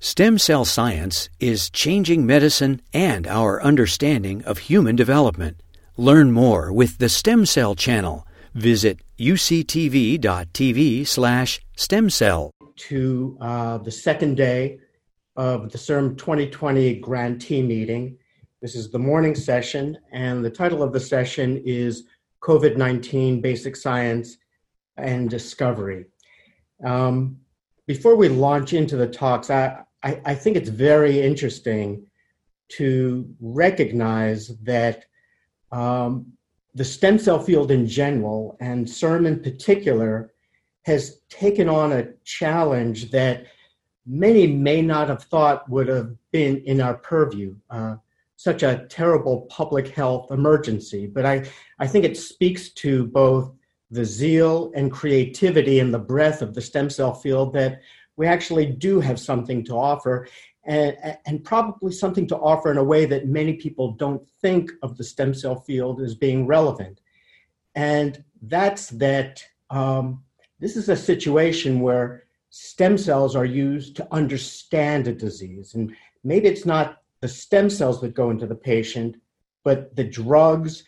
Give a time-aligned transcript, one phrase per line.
[0.00, 5.60] Stem cell science is changing medicine and our understanding of human development.
[5.96, 8.24] Learn more with the Stem Cell Channel.
[8.54, 12.52] Visit uctv.tv slash stem cell.
[12.76, 14.78] To uh, the second day
[15.34, 18.18] of the CIRM 2020 grantee meeting.
[18.62, 22.04] This is the morning session, and the title of the session is
[22.40, 24.36] COVID 19 Basic Science
[24.96, 26.04] and Discovery.
[26.84, 27.38] Um,
[27.88, 32.06] before we launch into the talks, I, I, I think it's very interesting
[32.70, 35.04] to recognize that
[35.72, 36.32] um,
[36.74, 40.32] the stem cell field in general, and CIRM in particular,
[40.82, 43.46] has taken on a challenge that
[44.06, 47.54] many may not have thought would have been in our purview.
[47.68, 47.96] Uh,
[48.36, 51.06] such a terrible public health emergency.
[51.06, 51.44] But I,
[51.80, 53.52] I think it speaks to both
[53.90, 57.80] the zeal and creativity and the breadth of the stem cell field that
[58.18, 60.28] we actually do have something to offer
[60.64, 64.98] and, and probably something to offer in a way that many people don't think of
[64.98, 67.00] the stem cell field as being relevant.
[67.76, 70.24] And that's that um,
[70.58, 75.74] this is a situation where stem cells are used to understand a disease.
[75.74, 75.94] And
[76.24, 79.16] maybe it's not the stem cells that go into the patient,
[79.64, 80.82] but the drugs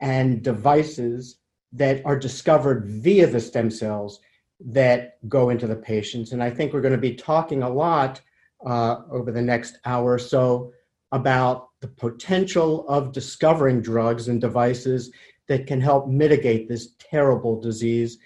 [0.00, 1.38] and devices
[1.72, 4.20] that are discovered via the stem cells
[4.60, 6.32] that go into the patients.
[6.32, 8.20] And I think we're going to be talking a lot
[8.64, 10.72] uh, over the next hour or so
[11.12, 15.12] about the potential of discovering drugs and devices
[15.48, 18.18] that can help mitigate this terrible disease.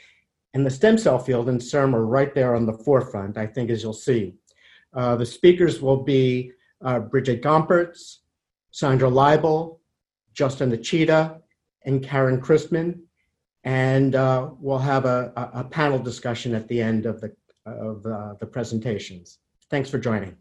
[0.54, 3.70] And the stem cell field and CIRM are right there on the forefront, I think,
[3.70, 4.34] as you'll see.
[4.94, 8.18] Uh, the speakers will be uh, Bridget Gompertz,
[8.70, 9.78] Sandra Leibel,
[10.32, 11.40] Justin Achita,
[11.84, 13.00] and Karen Christman
[13.64, 17.34] and uh, we'll have a, a, panel discussion at the end of the
[17.66, 19.38] of uh, the presentations.
[19.68, 20.36] Thanks for joining.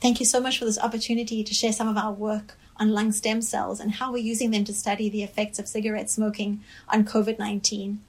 [0.00, 3.12] Thank you so much for this opportunity to share some of our work on lung
[3.12, 7.04] stem cells and how we're using them to study the effects of cigarette smoking on
[7.04, 8.00] COVID 19.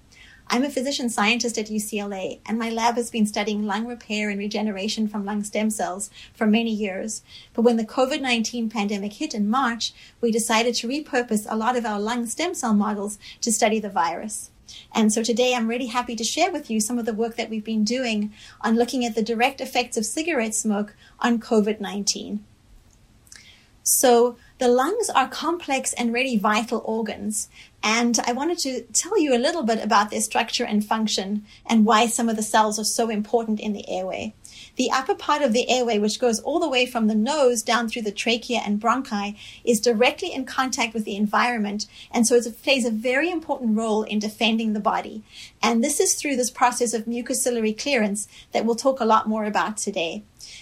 [0.53, 4.37] I'm a physician scientist at UCLA, and my lab has been studying lung repair and
[4.37, 7.21] regeneration from lung stem cells for many years.
[7.53, 11.77] But when the COVID 19 pandemic hit in March, we decided to repurpose a lot
[11.77, 14.51] of our lung stem cell models to study the virus.
[14.93, 17.49] And so today I'm really happy to share with you some of the work that
[17.49, 22.43] we've been doing on looking at the direct effects of cigarette smoke on COVID 19.
[23.83, 27.49] So, the lungs are complex and really vital organs.
[27.81, 31.83] And I wanted to tell you a little bit about their structure and function and
[31.83, 34.35] why some of the cells are so important in the airway.
[34.75, 37.89] The upper part of the airway, which goes all the way from the nose down
[37.89, 41.87] through the trachea and bronchi, is directly in contact with the environment.
[42.11, 45.23] And so it plays a very important role in defending the body.
[45.63, 49.45] And this is through this process of mucociliary clearance that we'll talk a lot more
[49.45, 50.21] about today.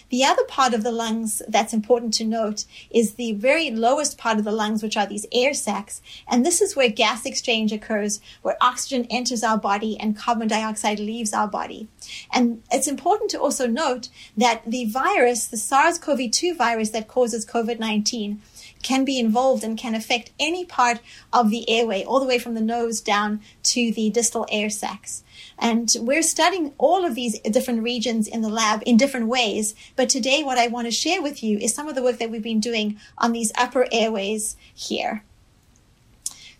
[0.10, 4.40] The other part of the lungs that's important to note is the very lowest part
[4.40, 6.02] of the lungs, which are these air sacs.
[6.28, 11.00] And this is where gas exchange occurs, where oxygen enters our body and carbon dioxide
[11.00, 11.88] leaves our body.
[12.34, 17.08] And it's important to also note that the virus, the SARS CoV 2 virus that
[17.08, 18.42] causes COVID 19,
[18.82, 21.00] can be involved and can affect any part
[21.34, 25.24] of the airway, all the way from the nose down to the distal air sacs.
[25.60, 29.76] And we're studying all of these different regions in the lab in different ways.
[29.96, 32.32] But today, what I want to share with you is some of the work that
[32.32, 35.24] we've been doing on these upper airways here.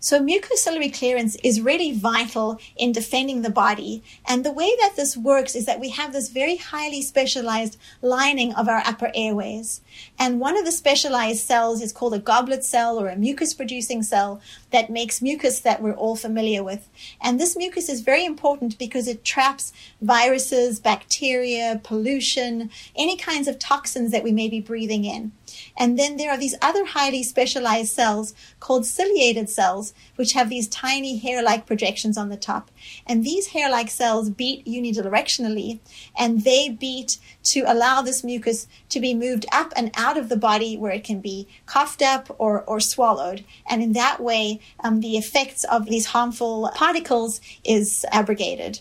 [0.02, 4.02] So mucociliary clearance is really vital in defending the body.
[4.26, 8.54] And the way that this works is that we have this very highly specialized lining
[8.54, 9.82] of our upper airways.
[10.18, 14.02] And one of the specialized cells is called a goblet cell or a mucus producing
[14.02, 14.40] cell
[14.70, 16.88] that makes mucus that we're all familiar with.
[17.20, 23.58] And this mucus is very important because it traps viruses, bacteria, pollution, any kinds of
[23.58, 25.32] toxins that we may be breathing in.
[25.76, 30.68] And then there are these other highly specialized cells called ciliated cells, which have these
[30.68, 32.70] tiny hair like projections on the top.
[33.06, 35.80] And these hair like cells beat unidirectionally,
[36.18, 40.36] and they beat to allow this mucus to be moved up and out of the
[40.36, 43.44] body where it can be coughed up or, or swallowed.
[43.68, 48.80] And in that way, um, the effects of these harmful particles is abrogated.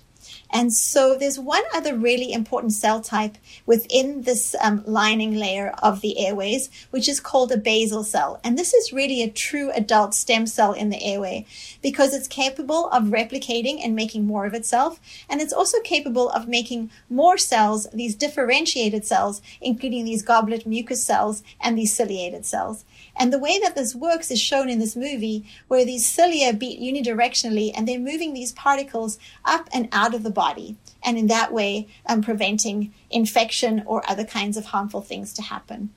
[0.51, 6.01] And so there's one other really important cell type within this um, lining layer of
[6.01, 8.40] the airways, which is called a basal cell.
[8.44, 11.46] And this is really a true adult stem cell in the airway
[11.81, 15.00] because it's capable of replicating and making more of itself.
[15.30, 21.04] And it's also capable of making more cells, these differentiated cells, including these goblet mucus
[21.04, 22.86] cells and these ciliated cells.
[23.19, 26.80] And the way that this works is shown in this movie where these cilia beat
[26.80, 30.77] unidirectionally and they're moving these particles up and out of the body.
[31.04, 35.89] And in that way, um, preventing infection or other kinds of harmful things to happen.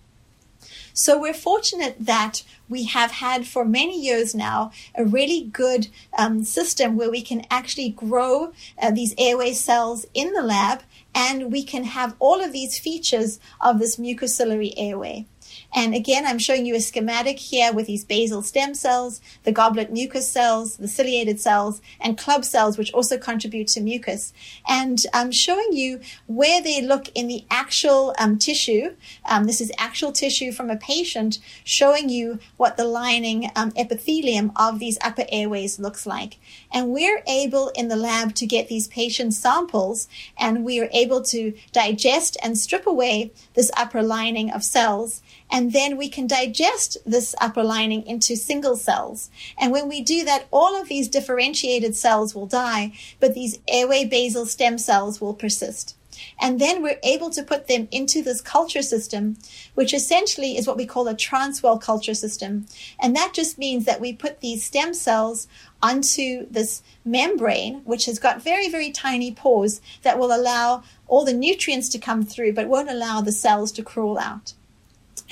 [0.94, 6.44] So we're fortunate that we have had for many years now a really good um,
[6.44, 10.82] system where we can actually grow uh, these airway cells in the lab
[11.14, 15.26] and we can have all of these features of this mucociliary airway.
[15.74, 19.90] And again, I'm showing you a schematic here with these basal stem cells, the goblet
[19.90, 24.32] mucus cells, the ciliated cells, and club cells, which also contribute to mucus.
[24.68, 28.94] And I'm showing you where they look in the actual um, tissue.
[29.24, 34.52] Um, this is actual tissue from a patient showing you what the lining um, epithelium
[34.56, 36.38] of these upper airways looks like.
[36.70, 40.08] And we're able in the lab to get these patient samples
[40.38, 45.61] and we are able to digest and strip away this upper lining of cells and
[45.70, 49.30] then we can digest this upper lining into single cells.
[49.56, 54.04] And when we do that, all of these differentiated cells will die, but these airway
[54.04, 55.94] basal stem cells will persist.
[56.40, 59.36] And then we're able to put them into this culture system,
[59.74, 62.66] which essentially is what we call a transwell culture system.
[63.00, 65.48] And that just means that we put these stem cells
[65.82, 71.32] onto this membrane, which has got very, very tiny pores that will allow all the
[71.32, 74.54] nutrients to come through, but won't allow the cells to crawl out.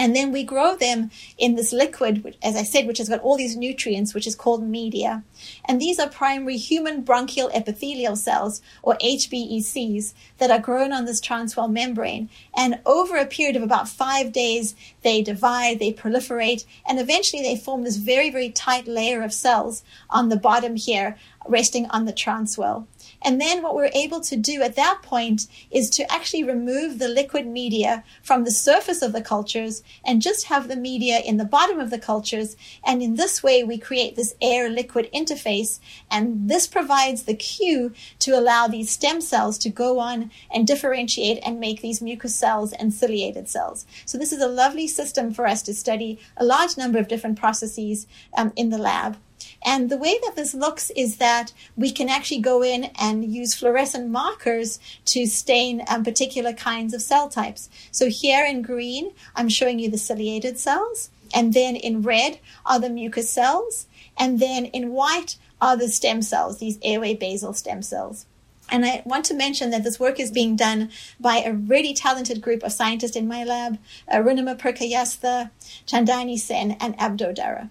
[0.00, 3.37] And then we grow them in this liquid, as I said, which has got all
[3.37, 5.25] these nutrients, which is called media.
[5.67, 11.20] And these are primary human bronchial epithelial cells, or HBECs, that are grown on this
[11.20, 12.31] transwell membrane.
[12.56, 17.58] And over a period of about five days, they divide, they proliferate, and eventually they
[17.58, 22.14] form this very, very tight layer of cells on the bottom here, resting on the
[22.14, 22.87] transwell.
[23.23, 27.09] And then what we're able to do at that point is to actually remove the
[27.09, 31.45] liquid media from the surface of the cultures and just have the media in the
[31.45, 32.57] bottom of the cultures.
[32.85, 35.81] And in this way, we create this air liquid interface.
[36.11, 41.41] And this provides the cue to allow these stem cells to go on and differentiate
[41.45, 43.87] and make these mucous cells and ciliated cells.
[44.07, 47.39] So this is a lovely system for us to study a large number of different
[47.39, 48.07] processes
[48.37, 49.17] um, in the lab.
[49.62, 53.55] And the way that this looks is that we can actually go in and use
[53.55, 57.69] fluorescent markers to stain um, particular kinds of cell types.
[57.91, 61.11] So here in green, I'm showing you the ciliated cells.
[61.35, 63.87] And then in red are the mucous cells.
[64.19, 68.27] And then in white are the stem cells, these airway basal stem cells.
[68.71, 72.41] And I want to mention that this work is being done by a really talented
[72.41, 73.79] group of scientists in my lab,
[74.11, 75.51] Arunima Purkayastha,
[75.87, 77.71] Chandani Sen, and Abdo Dara.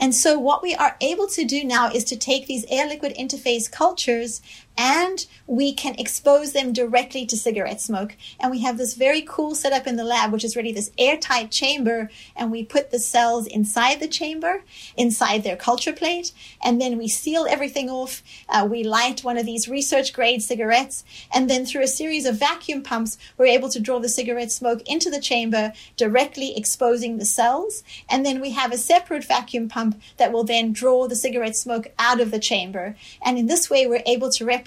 [0.00, 3.14] And so what we are able to do now is to take these air liquid
[3.16, 4.40] interface cultures
[4.76, 8.16] and we can expose them directly to cigarette smoke.
[8.40, 11.50] And we have this very cool setup in the lab, which is really this airtight
[11.50, 12.10] chamber.
[12.34, 14.64] And we put the cells inside the chamber,
[14.96, 16.32] inside their culture plate.
[16.64, 18.22] And then we seal everything off.
[18.48, 21.04] Uh, we light one of these research grade cigarettes.
[21.32, 24.80] And then through a series of vacuum pumps, we're able to draw the cigarette smoke
[24.86, 27.84] into the chamber, directly exposing the cells.
[28.08, 31.88] And then we have a separate vacuum pump that will then draw the cigarette smoke
[31.98, 32.96] out of the chamber.
[33.22, 34.61] And in this way, we're able to replicate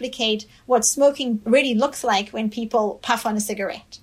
[0.65, 3.99] what smoking really looks like when people puff on a cigarette.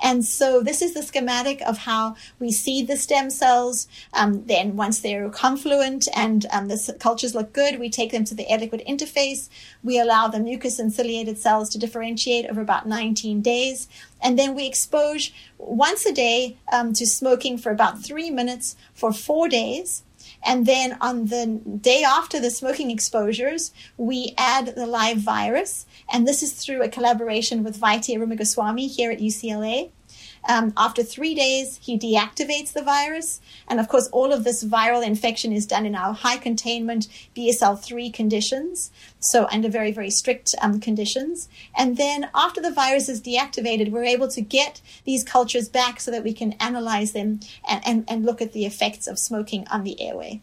[0.00, 3.88] And so this is the schematic of how we seed the stem cells.
[4.12, 8.34] Um, then once they're confluent and um, the cultures look good, we take them to
[8.34, 9.48] the air liquid interface.
[9.82, 13.88] We allow the mucus and ciliated cells to differentiate over about 19 days.
[14.22, 19.12] And then we expose once a day um, to smoking for about three minutes for
[19.12, 20.02] four days.
[20.44, 25.86] And then on the day after the smoking exposures, we add the live virus.
[26.12, 29.90] And this is through a collaboration with Vaiti Arumugoswamy here at UCLA.
[30.48, 33.40] Um, after three days, he deactivates the virus.
[33.66, 37.82] And of course, all of this viral infection is done in our high containment BSL
[37.82, 38.90] 3 conditions.
[39.20, 41.48] So, under very, very strict um, conditions.
[41.76, 46.10] And then after the virus is deactivated, we're able to get these cultures back so
[46.10, 49.84] that we can analyze them and, and, and look at the effects of smoking on
[49.84, 50.40] the airway.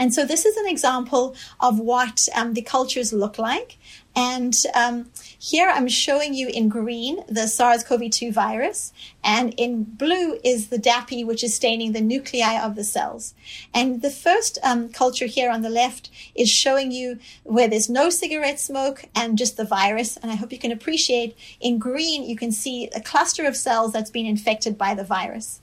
[0.00, 3.76] And so this is an example of what um, the cultures look like.
[4.16, 10.68] And um, here I'm showing you in green the SARS-CoV-2 virus, and in blue is
[10.68, 13.34] the DAPI, which is staining the nuclei of the cells.
[13.72, 18.10] And the first um, culture here on the left is showing you where there's no
[18.10, 20.16] cigarette smoke and just the virus.
[20.16, 23.92] And I hope you can appreciate in green, you can see a cluster of cells
[23.92, 25.60] that's been infected by the virus.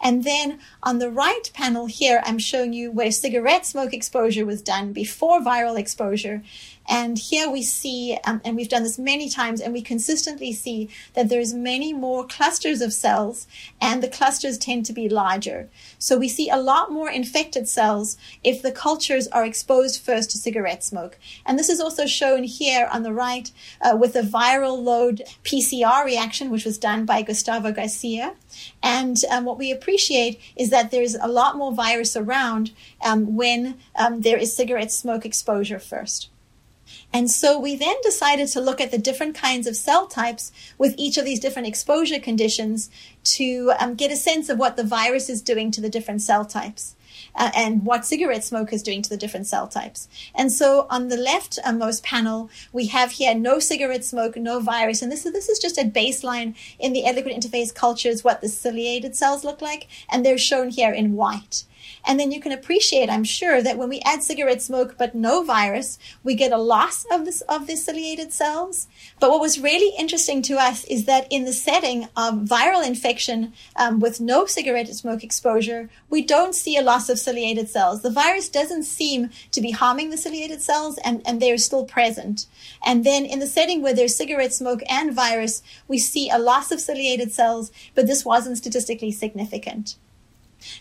[0.00, 4.62] And then on the right panel here, I'm showing you where cigarette smoke exposure was
[4.62, 6.42] done before viral exposure.
[6.88, 10.90] And here we see, um, and we've done this many times, and we consistently see
[11.14, 13.46] that there's many more clusters of cells,
[13.80, 15.68] and the clusters tend to be larger.
[15.98, 20.38] So we see a lot more infected cells if the cultures are exposed first to
[20.38, 21.18] cigarette smoke.
[21.46, 23.50] And this is also shown here on the right
[23.80, 28.34] uh, with a viral load PCR reaction, which was done by Gustavo Garcia.
[28.82, 32.72] And um, what we appreciate is that there's a lot more virus around
[33.04, 36.28] um, when um, there is cigarette smoke exposure first.
[37.14, 40.96] And so we then decided to look at the different kinds of cell types with
[40.98, 42.90] each of these different exposure conditions
[43.36, 46.44] to um, get a sense of what the virus is doing to the different cell
[46.44, 46.96] types.
[47.36, 50.08] Uh, and what cigarette smoke is doing to the different cell types.
[50.34, 55.00] And so on the leftmost panel, we have here no cigarette smoke, no virus.
[55.00, 58.48] And this is, this is just a baseline in the liquid interface cultures, what the
[58.48, 59.86] ciliated cells look like.
[60.08, 61.64] And they're shown here in white.
[62.06, 65.42] And then you can appreciate, I'm sure, that when we add cigarette smoke but no
[65.42, 68.88] virus, we get a loss of this of the ciliated cells.
[69.20, 73.52] But what was really interesting to us is that in the setting of viral infection
[73.76, 78.02] um, with no cigarette smoke exposure, we don't see a loss of ciliated cells.
[78.02, 82.46] The virus doesn't seem to be harming the ciliated cells, and, and they're still present.
[82.84, 86.70] And then in the setting where there's cigarette smoke and virus, we see a loss
[86.70, 89.96] of ciliated cells, but this wasn't statistically significant.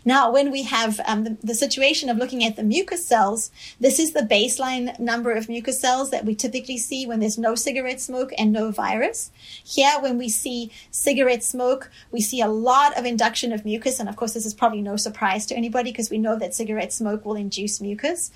[0.06, 4.00] Now, when we have um, the, the, situation of looking at the mucus cells, this
[4.00, 8.02] is the baseline number of mucus cells that we typically see when there's no cigarette
[8.02, 9.32] smoke and no virus.
[9.63, 14.00] Here, when we see cigarette smoke, we see a lot of induction of mucus.
[14.00, 16.94] And of course, this is probably no surprise to anybody because we know that cigarette
[16.94, 18.32] smoke will induce mucus.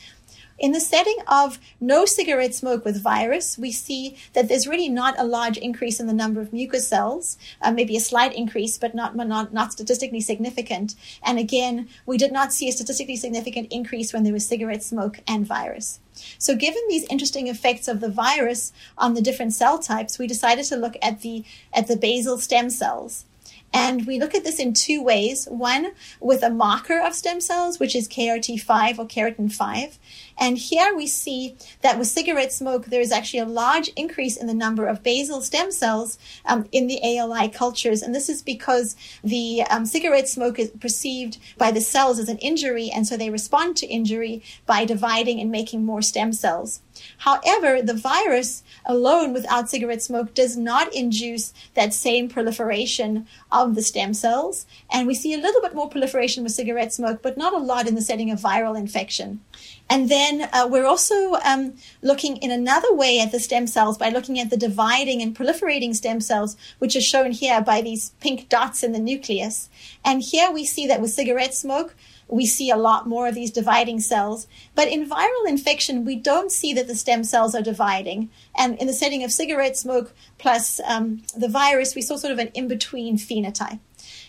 [0.60, 5.14] In the setting of no cigarette smoke with virus, we see that there's really not
[5.20, 8.96] a large increase in the number of mucus cells, uh, maybe a slight increase, but
[8.96, 10.96] not, not, not statistically significant.
[11.24, 15.20] And again, we did not see a statistically significant increase when there was cigarette smoke
[15.28, 16.00] and virus.
[16.40, 20.66] So given these interesting effects of the virus on the different cell types, we decided
[20.66, 23.26] to look at the, at the basal stem cells.
[23.74, 25.46] And we look at this in two ways.
[25.46, 30.00] One, with a marker of stem cells, which is KRT5 or keratin 5.
[30.38, 34.48] And here we see that with cigarette smoke, there is actually a large increase in
[34.48, 38.02] the number of basal stem cells um, in the ALI cultures.
[38.02, 42.38] And this is because the um, cigarette smoke is perceived by the cells as an
[42.38, 46.82] injury, and so they respond to injury by dividing and making more stem cells.
[47.20, 53.82] However, the virus alone without cigarette smoke does not induce that same proliferation of the
[53.82, 54.66] stem cells.
[54.92, 57.88] And we see a little bit more proliferation with cigarette smoke, but not a lot
[57.88, 59.42] in the setting of viral infection.
[59.90, 64.10] And then uh, we're also um, looking in another way at the stem cells by
[64.10, 68.50] looking at the dividing and proliferating stem cells, which are shown here by these pink
[68.50, 69.70] dots in the nucleus.
[70.04, 71.96] And here we see that with cigarette smoke,
[72.28, 74.48] we see a lot more of these dividing cells.
[74.76, 78.30] But in viral infection, we don't see that the stem cells are dividing.
[78.56, 82.40] And in the setting of cigarette smoke plus um, the virus, we saw sort of
[82.40, 83.80] an in between phenotype.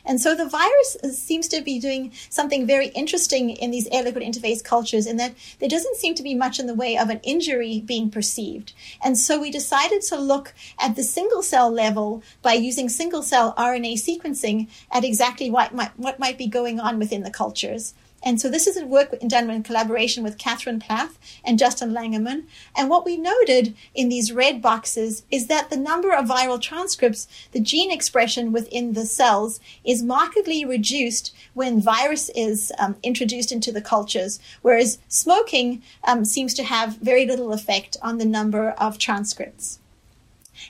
[0.04, 4.24] And so the virus seems to be doing something very interesting in these air liquid
[4.24, 7.20] interface cultures in that there doesn't seem to be much in the way of an
[7.22, 8.72] injury being perceived.
[9.02, 13.54] And so we decided to look at the single cell level by using single cell
[13.56, 17.94] RNA sequencing at exactly what might, what might be going on within the cultures.
[18.28, 22.44] And so this is work done in collaboration with Catherine Plath and Justin Langeman.
[22.76, 27.26] And what we noted in these red boxes is that the number of viral transcripts,
[27.52, 33.72] the gene expression within the cells, is markedly reduced when virus is um, introduced into
[33.72, 38.98] the cultures, whereas smoking um, seems to have very little effect on the number of
[38.98, 39.78] transcripts.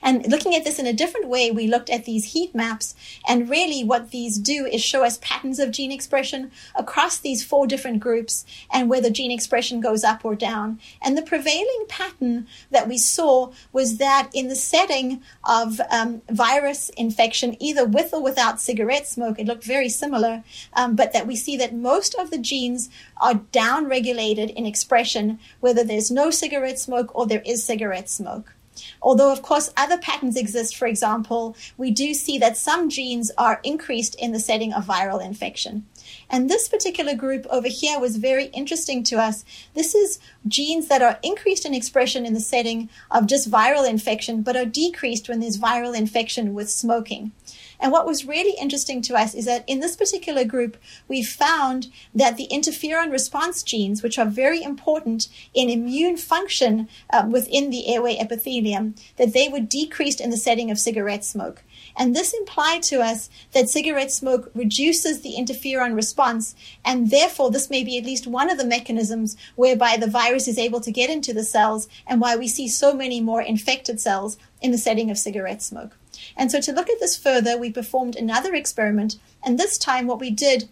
[0.03, 2.95] And looking at this in a different way, we looked at these heat maps,
[3.27, 7.67] and really what these do is show us patterns of gene expression across these four
[7.67, 10.79] different groups and whether gene expression goes up or down.
[11.03, 16.91] And the prevailing pattern that we saw was that in the setting of um, virus
[16.91, 21.37] infection, either with or without cigarette smoke, it looked very similar, um, but that we
[21.37, 22.89] see that most of the genes
[23.21, 28.55] are down regulated in expression, whether there's no cigarette smoke or there is cigarette smoke.
[29.03, 30.77] Although, of course, other patterns exist.
[30.77, 35.25] For example, we do see that some genes are increased in the setting of viral
[35.25, 35.87] infection.
[36.31, 39.45] And this particular group over here was very interesting to us.
[39.75, 44.43] This is genes that are increased in expression in the setting of just viral infection,
[44.43, 47.33] but are decreased when there's viral infection with smoking.
[47.81, 51.89] And what was really interesting to us is that in this particular group, we found
[52.15, 57.93] that the interferon response genes, which are very important in immune function um, within the
[57.93, 61.63] airway epithelium, that they were decreased in the setting of cigarette smoke.
[61.97, 66.55] And this implied to us that cigarette smoke reduces the interferon response.
[66.85, 70.59] And therefore, this may be at least one of the mechanisms whereby the virus is
[70.59, 74.39] able to get into the cells and why we see so many more infected cells
[74.61, 75.98] in the setting of cigarette smoke.
[76.37, 79.19] And so to look at this further, we performed another experiment.
[79.45, 80.69] And this time, what we did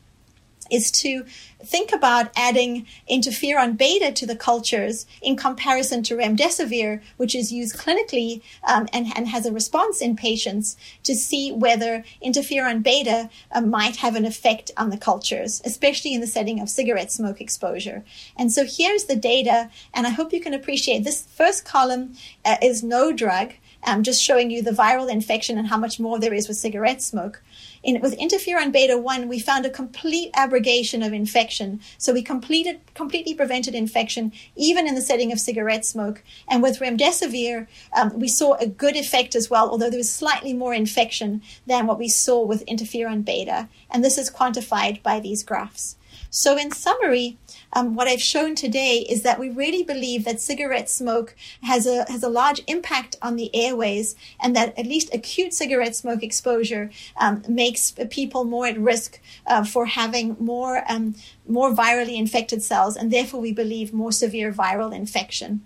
[0.71, 1.25] is to
[1.65, 7.77] think about adding interferon beta to the cultures in comparison to remdesivir, which is used
[7.77, 13.61] clinically um, and, and, has a response in patients to see whether interferon beta uh,
[13.61, 18.05] might have an effect on the cultures, especially in the setting of cigarette smoke exposure.
[18.37, 22.57] And so here's the data, and I hope you can appreciate this first column uh,
[22.63, 23.55] is no drug.
[23.87, 27.01] I'm just showing you the viral infection and how much more there is with cigarette
[27.01, 27.43] smoke.
[27.83, 31.81] In, with interferon beta 1, we found a complete abrogation of infection.
[31.97, 36.25] So we completed, completely prevented infection, even in the setting of cigarette smoke.
[36.49, 40.53] And with remdesivir, um, we saw a good effect as well, although there was slightly
[40.53, 43.69] more infection than what we saw with interferon beta.
[43.89, 45.97] And this is quantified by these graphs.
[46.37, 47.39] So, in summary,
[47.73, 52.05] um, what I've shown today is that we really believe that cigarette smoke has a
[52.11, 56.91] has a large impact on the airways, and that at least acute cigarette smoke exposure
[57.17, 61.15] um, makes people more at risk uh, for having more um,
[61.49, 65.63] more virally infected cells, and therefore we believe more severe viral infection.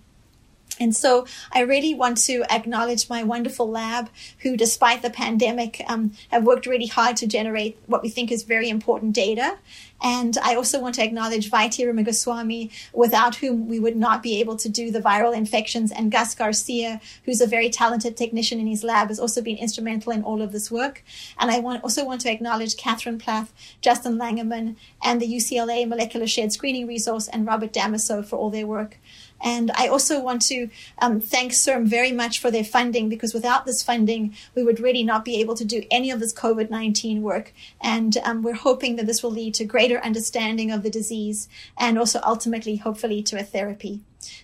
[0.81, 4.09] And so I really want to acknowledge my wonderful lab
[4.39, 8.41] who, despite the pandemic, um, have worked really hard to generate what we think is
[8.41, 9.59] very important data.
[10.01, 14.55] And I also want to acknowledge Vaiti Ramaswamy, without whom we would not be able
[14.57, 18.83] to do the viral infections, and Gus Garcia, who's a very talented technician in his
[18.83, 21.03] lab, has also been instrumental in all of this work.
[21.39, 26.25] And I want, also want to acknowledge Catherine Plath, Justin Langeman, and the UCLA Molecular
[26.25, 28.97] Shared Screening Resource, and Robert Damiso for all their work.
[29.43, 30.69] And I also want to
[30.99, 35.03] um, thank CIRM very much for their funding because without this funding, we would really
[35.03, 37.53] not be able to do any of this COVID 19 work.
[37.81, 41.97] And um, we're hoping that this will lead to greater understanding of the disease and
[41.97, 44.01] also ultimately, hopefully, to a therapy.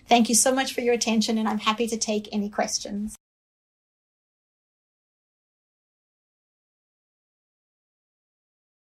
[0.08, 3.16] Thank you so much for your attention, and I'm happy to take any questions.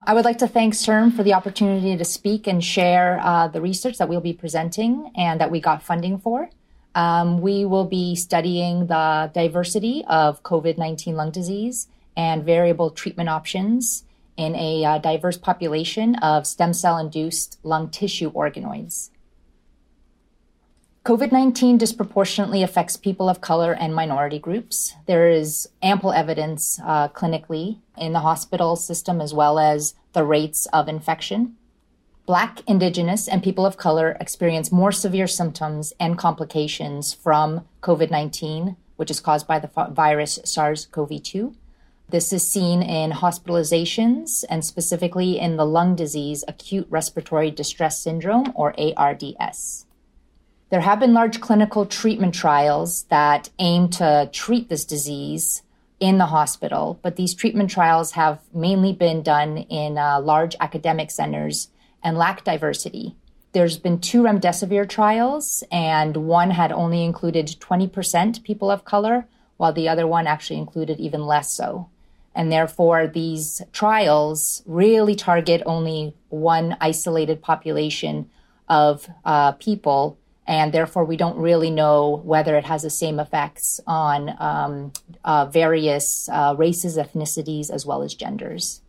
[0.07, 3.59] I would like to thank CIRM for the opportunity to speak and share uh, the
[3.59, 6.49] research that we'll be presenting and that we got funding for.
[6.95, 13.27] Um, we will be studying the diversity of COVID 19 lung disease and variable treatment
[13.27, 14.05] options
[14.37, 19.09] in a uh, diverse population of stem cell induced lung tissue organoids.
[21.07, 24.93] COVID 19 disproportionately affects people of color and minority groups.
[25.05, 30.65] There is ample evidence uh, clinically in the hospital system as well as the rates
[30.73, 31.55] of infection.
[32.25, 38.75] Black, Indigenous, and people of color experience more severe symptoms and complications from COVID 19,
[38.97, 41.55] which is caused by the virus SARS CoV 2.
[42.09, 48.51] This is seen in hospitalizations and specifically in the lung disease acute respiratory distress syndrome
[48.55, 49.86] or ARDS.
[50.69, 55.63] There have been large clinical treatment trials that aim to treat this disease
[56.01, 61.09] in the hospital, but these treatment trials have mainly been done in uh, large academic
[61.09, 61.69] centers
[62.03, 63.15] and lack diversity.
[63.53, 69.25] There's been two remdesivir trials, and one had only included 20% people of color,
[69.55, 71.89] while the other one actually included even less so.
[72.35, 78.29] And therefore, these trials really target only one isolated population
[78.67, 83.81] of uh, people and therefore we don't really know whether it has the same effects
[83.85, 84.93] on um,
[85.25, 88.81] uh, various uh, races, ethnicities, as well as genders.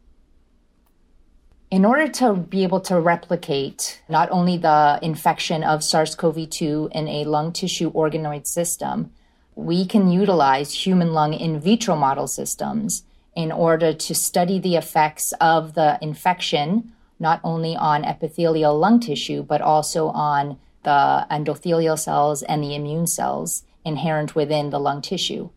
[1.70, 6.90] In order to be able to replicate not only the infection of SARS CoV 2
[6.92, 9.10] in a lung tissue organoid system,
[9.54, 13.02] we can utilize human lung in vitro model systems
[13.34, 19.42] in order to study the effects of the infection not only on epithelial lung tissue,
[19.42, 20.56] but also on
[20.88, 25.50] the endothelial cells and the immune cells inherent within the lung tissue.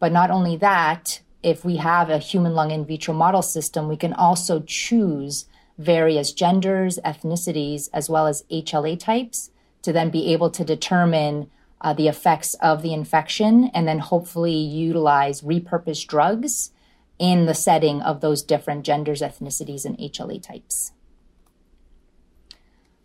[0.00, 3.98] But not only that, if we have a human lung in vitro model system, we
[3.98, 5.44] can also choose
[5.76, 9.50] various genders, ethnicities, as well as HLA types
[9.82, 11.50] to then be able to determine
[11.82, 16.70] uh, the effects of the infection and then hopefully utilize repurposed drugs
[17.18, 20.92] in the setting of those different genders, ethnicities, and HLA types.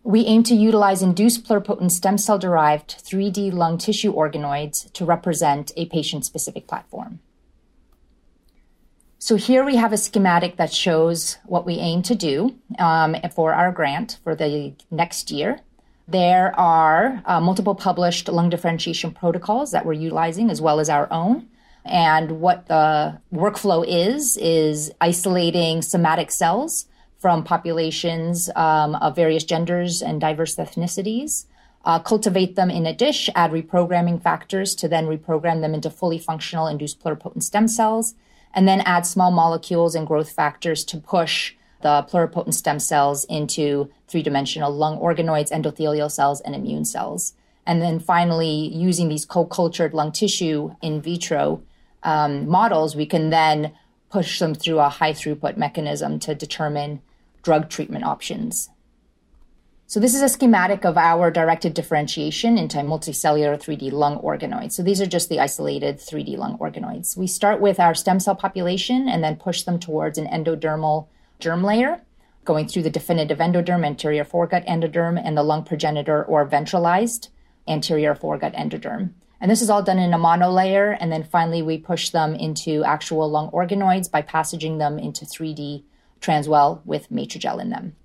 [0.06, 5.72] We aim to utilize induced pluripotent stem cell derived 3D lung tissue organoids to represent
[5.78, 7.20] a patient specific platform.
[9.18, 13.54] So here we have a schematic that shows what we aim to do um, for
[13.54, 15.60] our grant for the next year.
[16.06, 21.10] There are uh, multiple published lung differentiation protocols that we're utilizing as well as our
[21.10, 21.48] own.
[21.86, 26.84] And what the workflow is, is isolating somatic cells
[27.24, 31.46] from populations um, of various genders and diverse ethnicities.
[31.86, 36.18] Uh, cultivate them in a dish, add reprogramming factors to then reprogram them into fully
[36.18, 38.14] functional induced pluripotent stem cells,
[38.52, 43.90] and then add small molecules and growth factors to push the pluripotent stem cells into
[44.06, 47.32] three dimensional lung organoids, endothelial cells, and immune cells.
[47.64, 51.62] And then finally, using these co cultured lung tissue in vitro
[52.02, 53.72] um, models, we can then
[54.10, 57.00] push them through a high throughput mechanism to determine
[57.44, 58.70] drug treatment options.
[59.86, 64.72] So this is a schematic of our directed differentiation into multicellular 3D lung organoids.
[64.72, 67.16] So these are just the isolated 3D lung organoids.
[67.16, 71.62] We start with our stem cell population and then push them towards an endodermal germ
[71.62, 72.00] layer,
[72.44, 77.28] going through the definitive endoderm, anterior foregut endoderm, and the lung progenitor or ventralized
[77.68, 79.10] anterior foregut endoderm.
[79.40, 80.96] And this is all done in a monolayer.
[80.98, 85.84] And then finally, we push them into actual lung organoids by passaging them into 3D
[86.24, 87.96] transwell with Matrigel in them.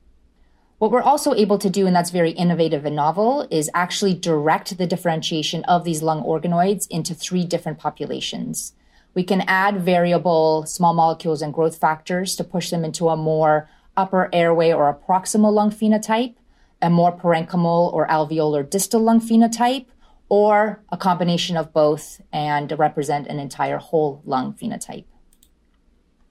[0.79, 4.77] What we're also able to do, and that's very innovative and novel, is actually direct
[4.77, 8.73] the differentiation of these lung organoids into three different populations.
[9.13, 13.69] We can add variable small molecules and growth factors to push them into a more
[13.97, 16.35] upper airway or a proximal lung phenotype,
[16.81, 19.87] a more parenchymal or alveolar distal lung phenotype,
[20.29, 25.05] or a combination of both and represent an entire whole lung phenotype.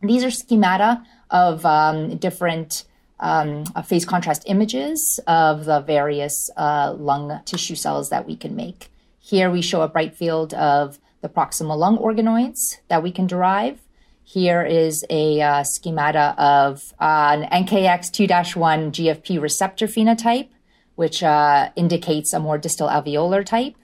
[0.00, 2.84] These are schemata of um, different
[3.20, 8.54] um, uh, phase contrast images of the various uh, lung tissue cells that we can
[8.54, 8.90] make.
[9.18, 13.80] Here we show a bright field of the proximal lung organoids that we can derive.
[14.22, 20.48] Here is a uh, schemata of uh, an NKX 2 1 GFP receptor phenotype,
[20.96, 23.74] which uh, indicates a more distal alveolar type.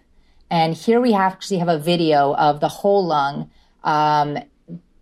[0.51, 3.51] And here we actually have a video of the whole lung
[3.83, 4.39] um,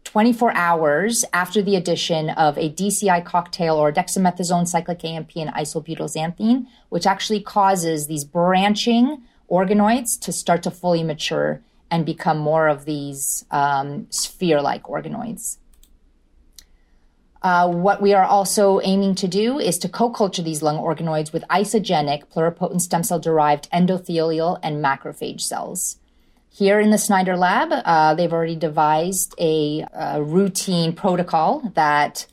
[0.04, 6.66] 24 hours after the addition of a DCI cocktail or dexamethasone, cyclic AMP, and isobutylxanthine,
[6.88, 12.84] which actually causes these branching organoids to start to fully mature and become more of
[12.84, 15.58] these um, sphere like organoids.
[17.42, 21.32] Uh, what we are also aiming to do is to co culture these lung organoids
[21.32, 25.98] with isogenic pluripotent stem cell derived endothelial and macrophage cells.
[26.54, 32.26] Here in the Snyder lab, uh, they've already devised a, a routine protocol that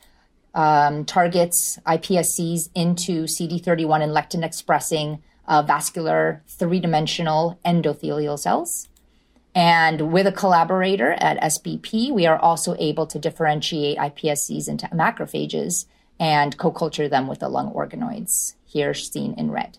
[0.53, 8.89] um, targets iPSCs into CD31 and lectin expressing uh, vascular three dimensional endothelial cells.
[9.55, 15.85] And with a collaborator at SBP, we are also able to differentiate iPSCs into macrophages
[16.19, 19.77] and co culture them with the lung organoids, here seen in red.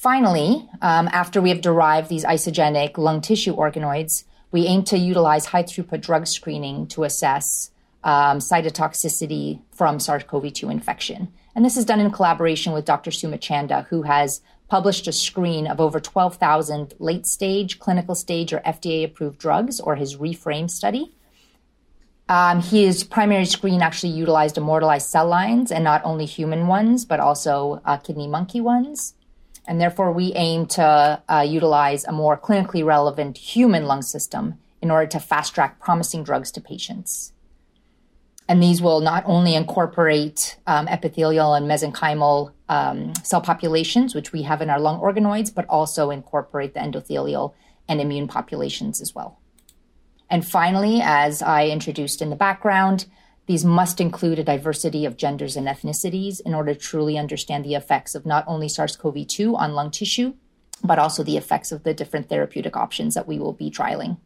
[0.00, 5.44] Finally, um, after we have derived these isogenic lung tissue organoids, we aim to utilize
[5.44, 7.70] high throughput drug screening to assess
[8.02, 11.30] um, cytotoxicity from SARS CoV 2 infection.
[11.54, 13.10] And this is done in collaboration with Dr.
[13.10, 18.60] Suma Chanda, who has published a screen of over 12,000 late stage, clinical stage, or
[18.60, 21.14] FDA approved drugs, or his REFRAME study.
[22.26, 27.20] Um, his primary screen actually utilized immortalized cell lines and not only human ones, but
[27.20, 29.12] also uh, kidney monkey ones
[29.70, 34.90] and therefore we aim to uh, utilize a more clinically relevant human lung system in
[34.90, 37.32] order to fast track promising drugs to patients.
[38.48, 44.42] And these will not only incorporate um, epithelial and mesenchymal um, cell populations, which we
[44.42, 47.54] have in our lung organoids, but also incorporate the endothelial
[47.88, 49.38] and immune populations as well.
[50.28, 53.06] And finally, as I introduced in the background,
[53.50, 57.74] these must include a diversity of genders and ethnicities in order to truly understand the
[57.74, 60.34] effects of not only SARS CoV 2 on lung tissue,
[60.84, 64.18] but also the effects of the different therapeutic options that we will be trialing.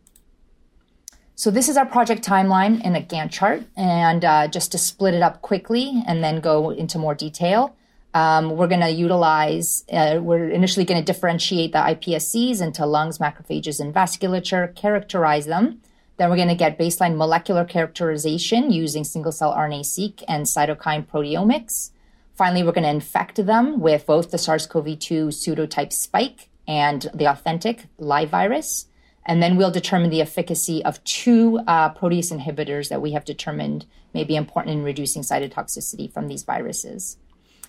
[1.36, 3.62] So, this is our project timeline in a Gantt chart.
[3.78, 7.74] And uh, just to split it up quickly and then go into more detail,
[8.12, 13.16] um, we're going to utilize, uh, we're initially going to differentiate the iPSCs into lungs,
[13.16, 15.80] macrophages, and vasculature, characterize them
[16.16, 21.06] then we're going to get baseline molecular characterization using single cell RNA seq and cytokine
[21.06, 21.90] proteomics.
[22.34, 27.08] Finally, we're going to infect them with both the SARS CoV 2 pseudotype spike and
[27.14, 28.86] the authentic live virus.
[29.26, 33.86] And then we'll determine the efficacy of two uh, protease inhibitors that we have determined
[34.12, 37.16] may be important in reducing cytotoxicity from these viruses.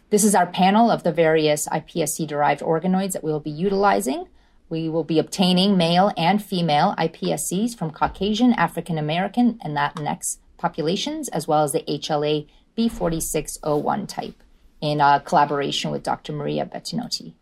[0.10, 4.28] This is our panel of the various iPSC derived organoids that we'll be utilizing.
[4.70, 11.30] We will be obtaining male and female iPSCs from Caucasian, African American, and Latinx populations,
[11.30, 12.48] as well as the HLA
[12.78, 14.42] B4601 type
[14.82, 16.34] in uh, collaboration with Dr.
[16.34, 17.34] Maria Bettinotti.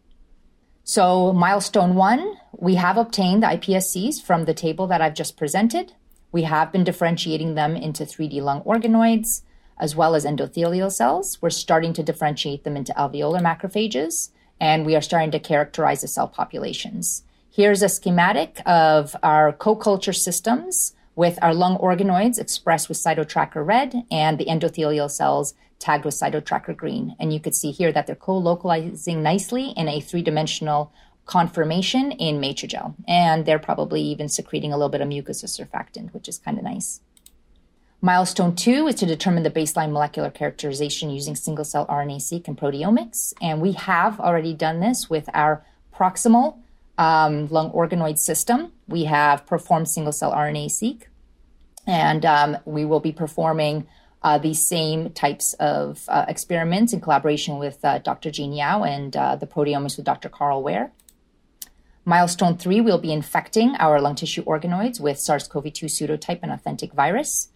[0.83, 5.93] So, milestone one, we have obtained the iPSCs from the table that I've just presented.
[6.33, 9.43] We have been differentiating them into 3D lung organoids.
[9.75, 11.41] as well as endothelial cells.
[11.41, 14.29] We're starting to differentiate them into alveolar macrophages,
[14.63, 17.23] and we are starting to characterize the cell populations.
[17.51, 24.05] Here's a schematic of our co-culture systems with our lung organoids expressed with cytotracker red
[24.09, 27.13] and the endothelial cells tagged with cytotracker green.
[27.19, 30.93] And you could see here that they're co-localizing nicely in a three-dimensional
[31.25, 32.95] conformation in Matrigel.
[33.05, 36.57] And they're probably even secreting a little bit of mucus or surfactant, which is kind
[36.57, 37.01] of nice.
[38.05, 43.33] Milestone two is to determine the baseline molecular characterization using single cell RNA-seq and proteomics.
[43.41, 46.57] And we have already done this with our proximal
[46.97, 48.73] um, lung organoid system.
[48.89, 51.03] We have performed single cell RNA-seq,
[51.87, 53.87] and um, we will be performing
[54.21, 58.31] uh, these same types of uh, experiments in collaboration with uh, Dr.
[58.31, 60.27] Jean Yao and uh, the proteomics with Dr.
[60.27, 60.91] Carl Ware.
[62.03, 66.51] Milestone three, we'll be infecting our lung tissue organoids with SARS CoV 2 pseudotype and
[66.51, 67.47] authentic virus.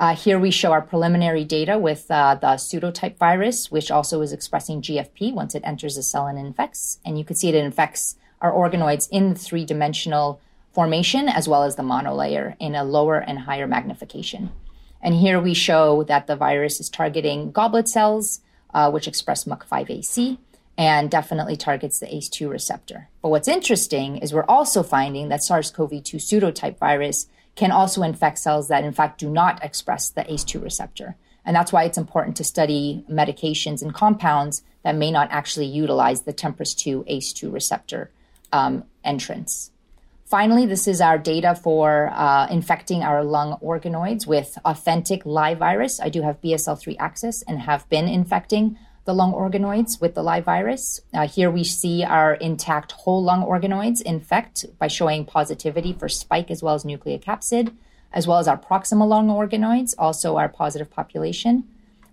[0.00, 4.32] Uh, here we show our preliminary data with uh, the pseudotype virus, which also is
[4.32, 6.98] expressing GFP once it enters the cell and infects.
[7.04, 10.40] And you can see it infects our organoids in the three dimensional
[10.72, 14.50] formation as well as the monolayer in a lower and higher magnification.
[15.02, 18.40] And here we show that the virus is targeting goblet cells,
[18.72, 20.38] uh, which express MUC5AC,
[20.78, 23.10] and definitely targets the ACE2 receptor.
[23.20, 28.02] But what's interesting is we're also finding that SARS CoV 2 pseudotype virus can also
[28.02, 31.16] infect cells that, in fact, do not express the ACE2 receptor.
[31.44, 36.22] And that's why it's important to study medications and compounds that may not actually utilize
[36.22, 38.10] the TMPRSS2 ACE2 receptor
[38.52, 39.70] um, entrance.
[40.24, 45.98] Finally, this is our data for uh, infecting our lung organoids with authentic live virus.
[45.98, 50.44] I do have BSL3 access and have been infecting the lung organoids with the live
[50.44, 51.00] virus.
[51.12, 56.50] Uh, here we see our intact whole lung organoids infect by showing positivity for spike
[56.50, 57.74] as well as nucleocapsid,
[58.12, 61.64] as well as our proximal lung organoids, also our positive population.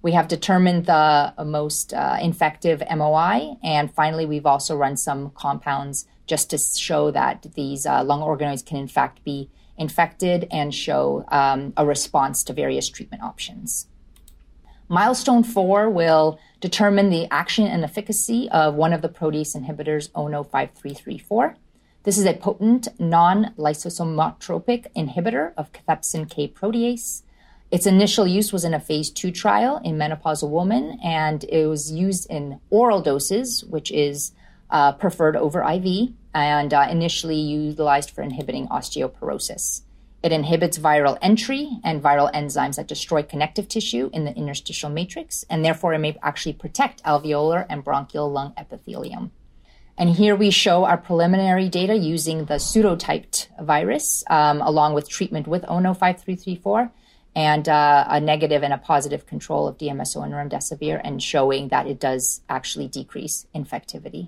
[0.01, 6.05] We have determined the most uh, infective MOI, and finally, we've also run some compounds
[6.27, 11.25] just to show that these uh, lung organoids can, in fact, be infected and show
[11.29, 13.87] um, a response to various treatment options.
[14.89, 20.43] Milestone four will determine the action and efficacy of one of the protease inhibitors, ONO
[20.43, 21.55] 5334.
[22.03, 27.23] This is a potent non lysosomotropic inhibitor of cathepsin K protease.
[27.69, 31.91] Its initial use was in a phase two trial in menopausal women, and it was
[31.91, 34.31] used in oral doses, which is
[34.69, 39.81] uh, preferred over IV, and uh, initially utilized for inhibiting osteoporosis.
[40.27, 45.45] It inhibits viral entry and viral enzymes that destroy connective tissue in the interstitial matrix,
[45.49, 49.31] and therefore it may actually protect alveolar and bronchial lung epithelium.
[49.97, 55.47] And here we show our preliminary data using the pseudotyped virus, um, along with treatment
[55.47, 56.91] with ONO 5334
[57.33, 61.87] and uh, a negative and a positive control of DMSO and remdesivir, and showing that
[61.87, 64.27] it does actually decrease infectivity.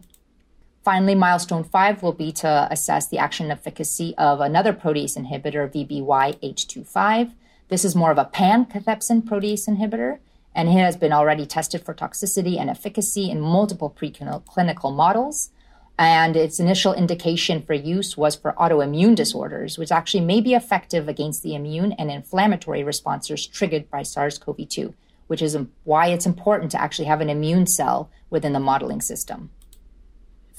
[0.90, 7.32] Finally, milestone five will be to assess the action efficacy of another protease inhibitor, VBY-H25.
[7.68, 10.18] This is more of a pan-cathepsin protease inhibitor,
[10.56, 15.52] and it has been already tested for toxicity and efficacy in multiple preclinical models.
[16.00, 21.08] And its initial indication for use was for autoimmune disorders, which actually may be effective
[21.08, 24.96] against the immune and inflammatory responses triggered by SARS CoV 2,
[25.28, 29.52] which is why it's important to actually have an immune cell within the modeling system.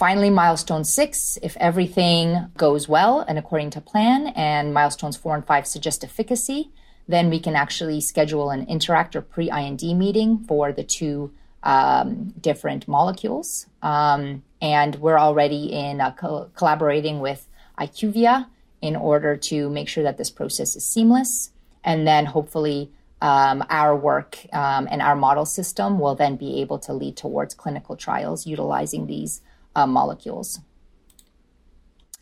[0.01, 5.47] Finally, milestone six, if everything goes well and according to plan, and milestones four and
[5.47, 6.71] five suggest efficacy,
[7.07, 11.31] then we can actually schedule an interact or pre IND meeting for the two
[11.63, 13.67] um, different molecules.
[13.83, 17.47] Um, and we're already in uh, co- collaborating with
[17.79, 18.47] IQVIA
[18.81, 21.53] in order to make sure that this process is seamless.
[21.85, 26.79] And then hopefully, um, our work um, and our model system will then be able
[26.79, 29.43] to lead towards clinical trials utilizing these
[29.75, 30.61] uh, molecules.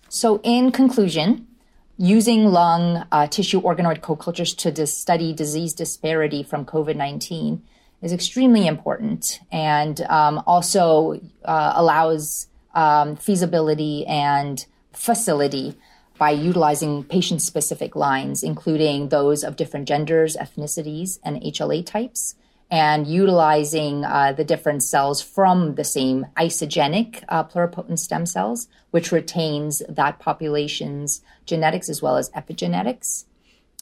[0.09, 1.47] So, in conclusion,
[1.99, 7.63] using lung uh, tissue organoid co cultures to dis- study disease disparity from COVID 19
[8.01, 15.77] is extremely important and um, also uh, allows um, feasibility and facility
[16.17, 22.35] by utilizing patient specific lines, including those of different genders, ethnicities, and HLA types
[22.71, 29.11] and utilizing uh, the different cells from the same isogenic uh, pluripotent stem cells, which
[29.11, 33.25] retains that population's genetics as well as epigenetics.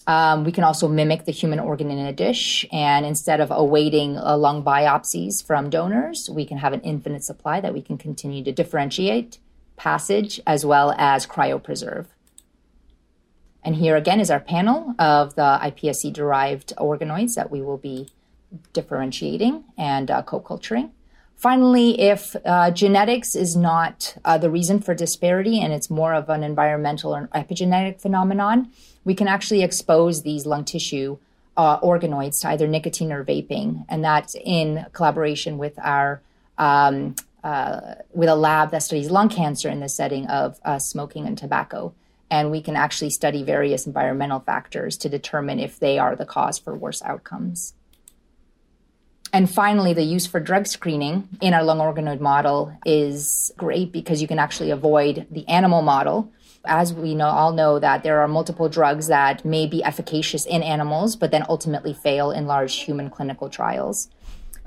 [0.06, 4.16] Um, we can also mimic the human organ in a dish, and instead of awaiting
[4.16, 8.44] uh, lung biopsies from donors, we can have an infinite supply that we can continue
[8.44, 9.38] to differentiate,
[9.76, 12.06] passage, as well as cryopreserve.
[13.64, 18.10] And here again is our panel of the iPSC derived organoids that we will be
[18.72, 20.92] differentiating and uh, co-culturing.
[21.36, 26.30] Finally, if uh, genetics is not uh, the reason for disparity and it's more of
[26.30, 28.70] an environmental or epigenetic phenomenon,
[29.04, 31.18] we can actually expose these lung tissue
[31.56, 36.20] uh, organoids to either nicotine or vaping, and that's in collaboration with our
[36.58, 37.14] um,
[37.44, 41.38] uh, with a lab that studies lung cancer in the setting of uh, smoking and
[41.38, 41.94] tobacco.
[42.28, 46.58] And we can actually study various environmental factors to determine if they are the cause
[46.58, 47.74] for worse outcomes.
[49.32, 54.22] And finally, the use for drug screening in our lung organoid model is great because
[54.22, 56.32] you can actually avoid the animal model.
[56.64, 60.62] As we know, all know that there are multiple drugs that may be efficacious in
[60.62, 64.08] animals, but then ultimately fail in large human clinical trials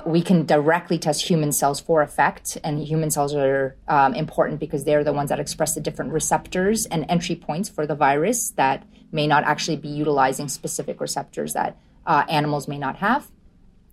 [0.05, 4.83] we can directly test human cells for effect, and human cells are um, important because
[4.83, 8.85] they're the ones that express the different receptors and entry points for the virus that
[9.11, 13.29] may not actually be utilizing specific receptors that uh, animals may not have.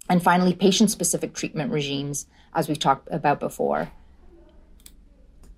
[0.08, 3.90] And finally, patient specific treatment regimes, as we've talked about before.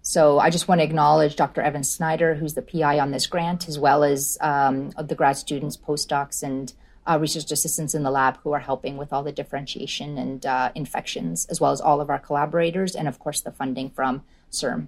[0.02, 1.60] So I just want to acknowledge Dr.
[1.60, 5.76] Evan Snyder, who's the PI on this grant, as well as um, the grad students,
[5.76, 6.72] postdocs, and
[7.06, 10.72] uh, research assistants in the lab who are helping with all the differentiation and uh,
[10.74, 14.86] infections, as well as all of our collaborators, and of course the funding from CIRM.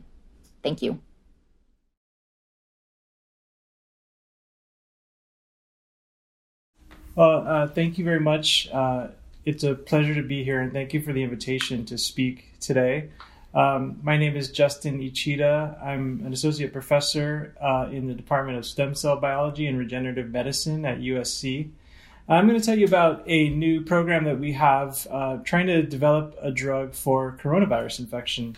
[0.62, 1.00] Thank you.
[7.14, 8.68] Well, uh, thank you very much.
[8.72, 9.08] Uh,
[9.44, 13.10] it's a pleasure to be here, and thank you for the invitation to speak today.
[13.54, 15.82] Um, my name is Justin Ichida.
[15.82, 20.84] I'm an associate professor uh, in the Department of Stem Cell Biology and Regenerative Medicine
[20.84, 21.70] at USC.
[22.28, 25.82] I'm going to tell you about a new program that we have uh, trying to
[25.82, 28.56] develop a drug for coronavirus infection.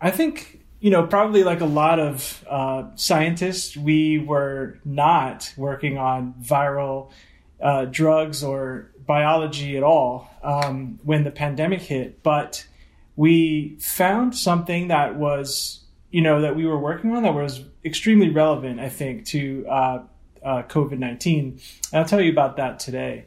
[0.00, 5.96] I think, you know, probably like a lot of uh, scientists, we were not working
[5.96, 7.12] on viral
[7.60, 12.66] uh, drugs or biology at all um, when the pandemic hit, but
[13.14, 18.30] we found something that was, you know, that we were working on that was extremely
[18.30, 20.02] relevant, I think, to uh,
[20.44, 21.60] uh, COVID 19.
[21.92, 23.24] I'll tell you about that today.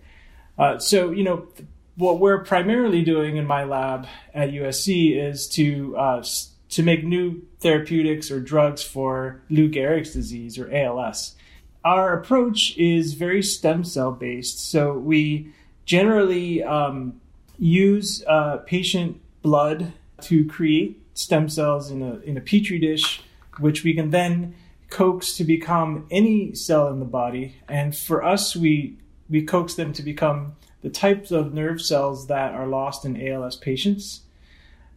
[0.58, 1.48] Uh, so, you know,
[1.96, 6.24] what we're primarily doing in my lab at USC is to uh,
[6.70, 11.36] to make new therapeutics or drugs for Lou Gehrig's disease or ALS.
[11.84, 15.54] Our approach is very stem cell based, so we
[15.86, 17.22] generally um,
[17.58, 23.22] use uh, patient blood to create stem cells in a in a petri dish,
[23.60, 24.56] which we can then
[24.89, 28.98] coax to become any cell in the body, and for us, we
[29.30, 33.56] we coax them to become the types of nerve cells that are lost in ALS
[33.56, 34.22] patients.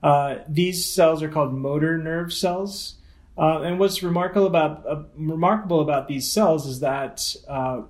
[0.02, 2.94] Uh, these cells are called motor nerve cells,
[3.36, 7.82] uh, and what's remarkable about uh, remarkable about these cells is that uh,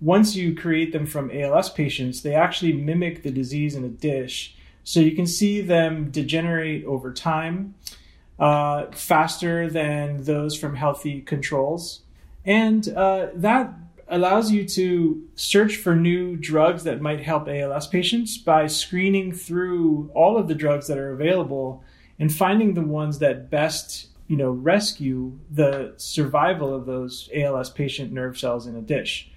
[0.00, 4.54] once you create them from ALS patients, they actually mimic the disease in a dish.
[4.84, 7.74] So you can see them degenerate over time
[8.38, 12.00] uh, faster than those from healthy controls.
[12.44, 13.74] And uh, that
[14.08, 20.10] allows you to search for new drugs that might help ALS patients by screening through
[20.14, 21.84] all of the drugs that are available
[22.18, 28.12] and finding the ones that best you know rescue the survival of those ALS patient
[28.12, 29.30] nerve cells in a dish.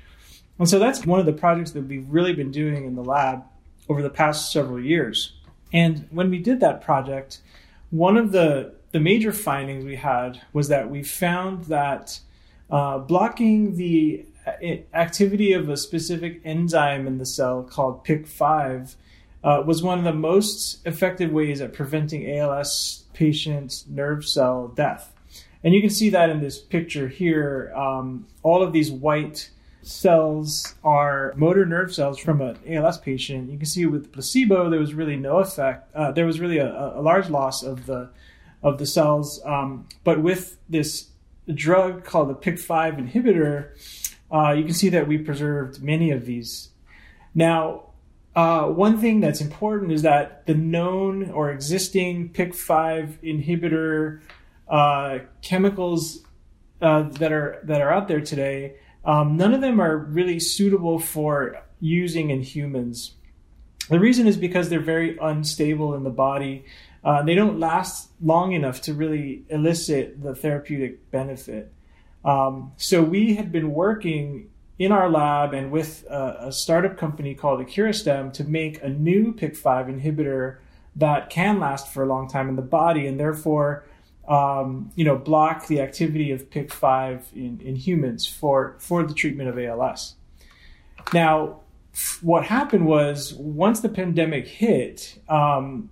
[0.60, 3.43] And so that's one of the projects that we've really been doing in the lab
[3.89, 5.34] over the past several years.
[5.73, 7.39] And when we did that project,
[7.89, 12.19] one of the the major findings we had was that we found that
[12.69, 14.51] uh, blocking the uh,
[14.93, 18.95] activity of a specific enzyme in the cell called PIK5
[19.43, 25.13] uh, was one of the most effective ways at preventing ALS patients' nerve cell death.
[25.63, 27.71] And you can see that in this picture here.
[27.76, 29.52] Um, all of these white
[29.84, 33.52] cells are motor nerve cells from an ALS patient.
[33.52, 35.93] You can see with placebo, there was really no effect.
[35.95, 38.10] Uh, there was really a, a large loss of the
[38.63, 39.41] of the cells.
[39.43, 41.10] Um, but with this
[41.54, 43.71] drug called the PIK5 inhibitor,
[44.32, 46.69] uh, you can see that we preserved many of these.
[47.34, 47.90] Now,
[48.36, 54.22] uh, one thing that's important is that the known or existing PIK5 inhibitor
[54.70, 56.24] uh, chemicals
[56.82, 60.98] uh, that are that are out there today, um, none of them are really suitable
[60.98, 63.15] for using in humans.
[63.89, 66.66] The reason is because they're very unstable in the body.
[67.03, 71.74] Uh, they don't last long enough to really elicit the therapeutic benefit.
[72.24, 74.51] Um, so we had been working
[74.82, 79.32] in our lab and with a, a startup company called Acuristem to make a new
[79.32, 80.57] PIK5 inhibitor
[80.95, 83.86] that can last for a long time in the body and therefore
[84.27, 89.49] um, you know block the activity of PIK5 in, in humans for for the treatment
[89.49, 90.15] of ALS.
[91.13, 91.59] Now
[92.21, 95.91] what happened was once the pandemic hit, um,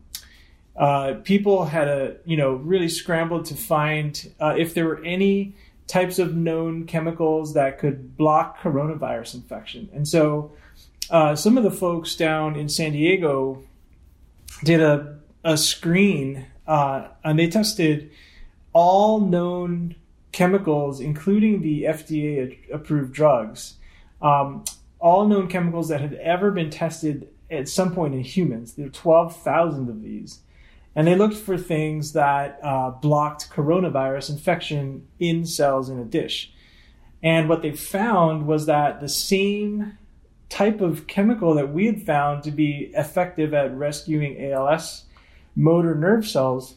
[0.75, 5.53] uh, people had a you know really scrambled to find uh, if there were any
[5.89, 10.53] types of known chemicals that could block coronavirus infection, and so
[11.09, 13.61] uh, some of the folks down in San Diego
[14.63, 18.11] did a a screen uh, and they tested
[18.73, 19.95] all known
[20.31, 23.75] chemicals, including the FDA approved drugs,
[24.21, 24.63] um,
[24.99, 28.73] all known chemicals that had ever been tested at some point in humans.
[28.73, 30.39] There were 12,000 of these.
[30.95, 36.51] And they looked for things that uh, blocked coronavirus infection in cells in a dish.
[37.21, 39.97] And what they found was that the same
[40.49, 45.05] type of chemical that we had found to be effective at rescuing ALS
[45.55, 46.75] motor nerve cells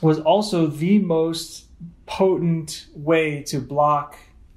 [0.00, 1.66] was also the most
[2.06, 4.16] potent way to block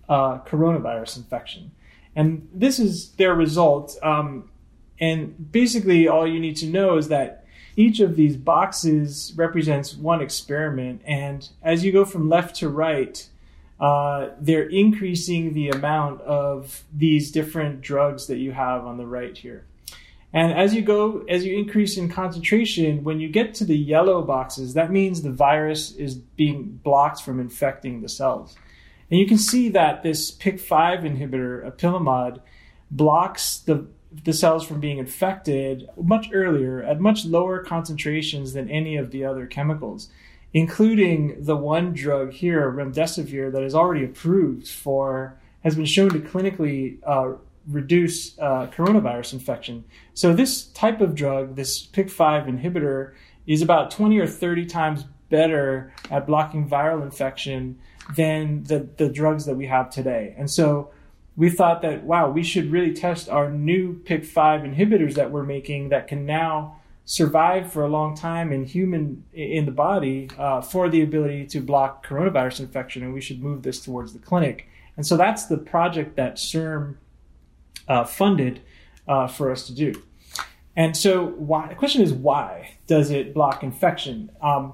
[0.10, 1.72] uh, coronavirus infection.
[2.16, 3.98] And this is their result.
[4.02, 4.50] Um,
[5.00, 7.45] and basically, all you need to know is that
[7.76, 11.02] each of these boxes represents one experiment.
[11.06, 13.28] And as you go from left to right,
[13.80, 19.38] uh, they're increasing the amount of these different drugs that you have on the right
[19.38, 19.66] here.
[20.32, 24.22] And as you go, as you increase in concentration, when you get to the yellow
[24.22, 28.58] boxes, that means the virus is being blocked from infecting the cells.
[29.10, 32.42] And you can see that this PIK5 inhibitor, apilimumab,
[32.92, 33.88] blocks the,
[34.24, 39.26] the cells from being infected much earlier at much lower concentrations than any of the
[39.26, 40.10] other chemicals,
[40.54, 46.20] including the one drug here, remdesivir, that is already approved for, has been shown to
[46.20, 47.34] clinically uh,
[47.68, 49.84] reduce uh, coronavirus infection.
[50.14, 53.14] So this type of drug, this PIK5 inhibitor,
[53.48, 57.80] is about 20 or 30 times better at blocking viral infection
[58.16, 60.36] than the, the drugs that we have today.
[60.38, 60.92] And so
[61.36, 65.90] we thought that, wow, we should really test our new PIK5 inhibitors that we're making
[65.90, 70.90] that can now survive for a long time in human in the body uh, for
[70.90, 74.68] the ability to block coronavirus infection and we should move this towards the clinic
[74.98, 76.96] and so that's the project that CIRM
[77.88, 78.62] uh, funded
[79.08, 80.02] uh, for us to do.
[80.76, 84.32] And so, why, the question is, why does it block infection?
[84.42, 84.74] Um,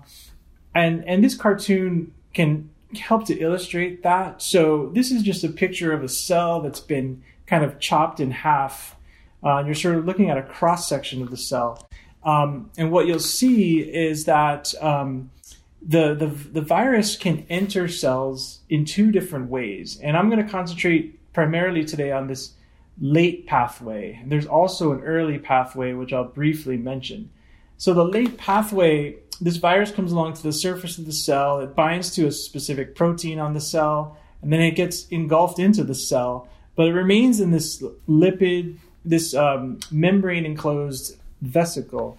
[0.74, 4.42] and and this cartoon can help to illustrate that.
[4.42, 8.32] So this is just a picture of a cell that's been kind of chopped in
[8.32, 8.96] half.
[9.44, 11.88] Uh, you're sort of looking at a cross section of the cell.
[12.24, 15.32] Um, and what you'll see is that um,
[15.82, 20.00] the, the the virus can enter cells in two different ways.
[20.02, 22.54] And I'm going to concentrate primarily today on this
[23.00, 24.22] late pathway.
[24.26, 27.32] There's also an early pathway, which I'll briefly mention.
[27.78, 31.76] So, the late pathway, this virus comes along to the surface of the cell, it
[31.76, 35.96] binds to a specific protein on the cell, and then it gets engulfed into the
[35.96, 42.18] cell, but it remains in this lipid, this um, membrane enclosed vesicle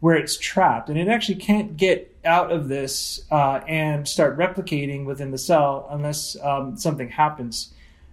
[0.00, 5.06] where it's trapped, and it actually can't get out of this uh, and start replicating
[5.06, 7.72] within the cell unless um, something happens.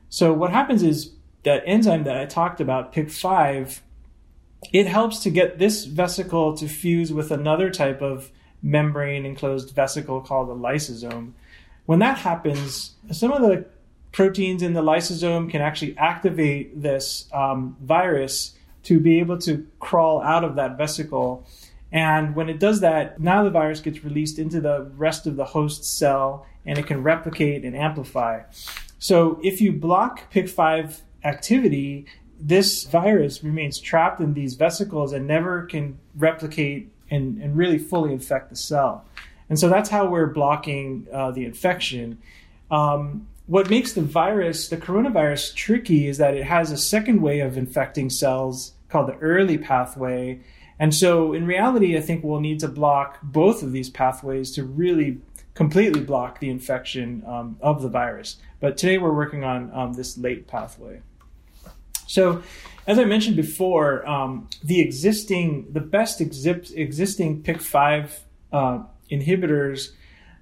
[0.09, 1.11] So, what happens is
[1.43, 3.79] that enzyme that I talked about, PIC5,
[4.71, 8.29] it helps to get this vesicle to fuse with another type of
[8.61, 11.33] membrane enclosed vesicle called a lysosome.
[11.85, 13.65] When that happens, some of the
[14.11, 20.21] proteins in the lysosome can actually activate this um, virus to be able to crawl
[20.21, 21.47] out of that vesicle.
[21.91, 25.45] And when it does that, now the virus gets released into the rest of the
[25.45, 28.43] host cell and it can replicate and amplify.
[28.99, 32.05] So if you block PIK5 activity,
[32.39, 38.11] this virus remains trapped in these vesicles and never can replicate and, and really fully
[38.11, 39.05] infect the cell.
[39.49, 42.17] And so that's how we're blocking uh, the infection.
[42.71, 47.41] Um, what makes the virus, the coronavirus, tricky is that it has a second way
[47.41, 50.39] of infecting cells called the early pathway.
[50.79, 54.63] And so, in reality, I think we'll need to block both of these pathways to
[54.63, 55.19] really
[55.53, 58.37] completely block the infection um, of the virus.
[58.61, 61.01] But today we're working on um, this late pathway.
[62.11, 62.43] So,
[62.87, 68.19] as I mentioned before, um, the existing, the best exi- existing PIK5
[68.51, 69.91] uh, inhibitors,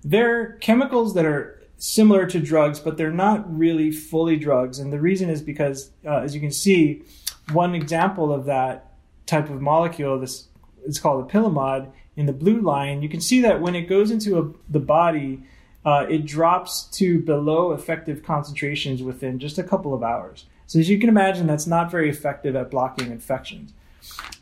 [0.04, 4.80] they're chemicals that are similar to drugs, but they're not really fully drugs.
[4.80, 7.04] And the reason is because, uh, as you can see,
[7.52, 8.94] one example of that
[9.28, 10.48] type of molecule, this
[10.86, 14.40] is called apilimumab, in the blue line, you can see that when it goes into
[14.40, 15.44] a, the body,
[15.86, 20.46] uh, it drops to below effective concentrations within just a couple of hours.
[20.70, 23.74] So as you can imagine, that's not very effective at blocking infections.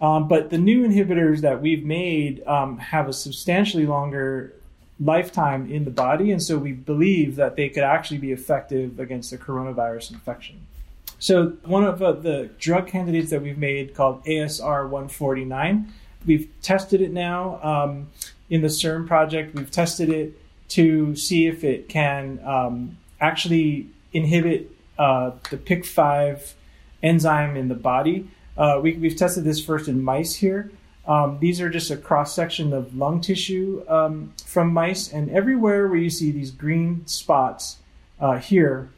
[0.02, 4.54] Um, but the new inhibitors that we've made um, have a substantially longer
[5.00, 9.32] lifetime in the body, and so we believe that they could actually be effective against
[9.32, 10.60] the coronavirus infection.
[11.18, 15.94] So one of uh, the drug candidates that we've made called ASR 149,
[16.26, 18.08] we've tested it now um,
[18.50, 19.56] in the CERM project.
[19.56, 20.38] We've tested it
[20.72, 26.54] to see if it can um, actually inhibit uh, the PIK5
[27.04, 28.30] enzyme in the body.
[28.58, 30.72] Uh, we, have tested this first in mice here.
[31.08, 35.88] Um, these are just a cross section of lung tissue um, from mice, and everywhere
[35.88, 37.78] where you see these green spots
[38.20, 38.90] uh, here,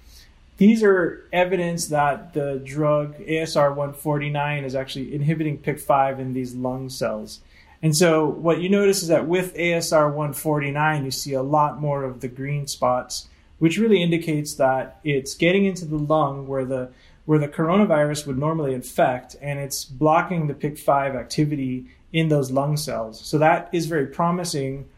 [0.58, 6.90] these are evidence that the drug ASR 149 is actually inhibiting PIK5 in these lung
[6.90, 7.42] cells.
[7.82, 12.04] And so, what you notice is that with ASR 149, you see a lot more
[12.04, 13.30] of the green spots,
[13.60, 16.90] which really indicates that it's getting into the lung where the
[17.26, 22.76] where the coronavirus would normally infect, and it's blocking the PIK5 activity in those lung
[22.76, 23.24] cells.
[23.24, 24.90] So that is very promising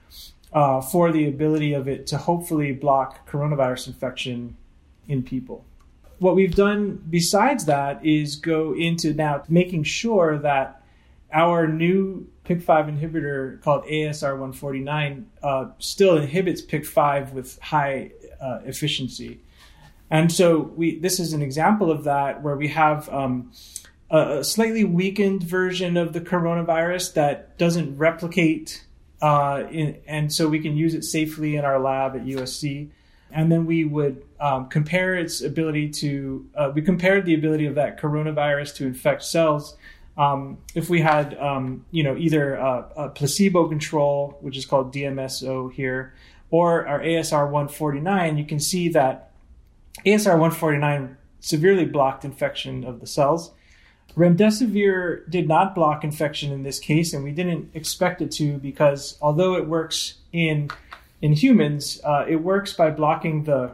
[0.53, 4.55] uh, for the ability of it to hopefully block coronavirus infection
[5.09, 5.65] in people.
[6.19, 10.83] What we've done besides that is go into now making sure that
[11.33, 19.39] our new PIK5 inhibitor called ASR 149 uh, still inhibits PIK5 with high uh, efficiency.
[20.09, 23.51] And so we this is an example of that where we have um,
[24.11, 28.83] a slightly weakened version of the coronavirus that doesn't replicate,
[29.21, 32.89] uh, in, and so we can use it safely in our lab at USC.
[33.31, 37.75] And then we would um, compare its ability to, uh, we compared the ability of
[37.75, 39.77] that coronavirus to infect cells.
[40.17, 44.93] Um, if we had, um, you know, either a, a, placebo control, which is called
[44.93, 46.13] DMSO here,
[46.51, 49.31] or our ASR 149, you can see that
[50.05, 53.51] ASR 149 severely blocked infection of the cells.
[54.15, 59.17] Remdesivir did not block infection in this case, and we didn't expect it to because
[59.21, 60.69] although it works in
[61.21, 63.71] in humans, uh, it works by blocking the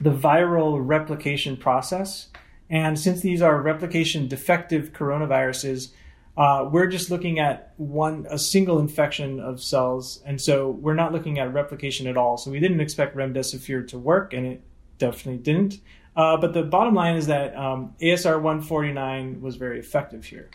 [0.00, 2.28] the viral replication process.
[2.68, 5.92] And since these are replication defective coronaviruses,
[6.36, 11.12] uh, we're just looking at one a single infection of cells, and so we're not
[11.12, 12.36] looking at replication at all.
[12.38, 14.62] So we didn't expect remdesivir to work, and it
[14.98, 15.80] definitely didn't.
[16.14, 20.50] Uh, but the bottom line is that um, ASR 149 was very effective here.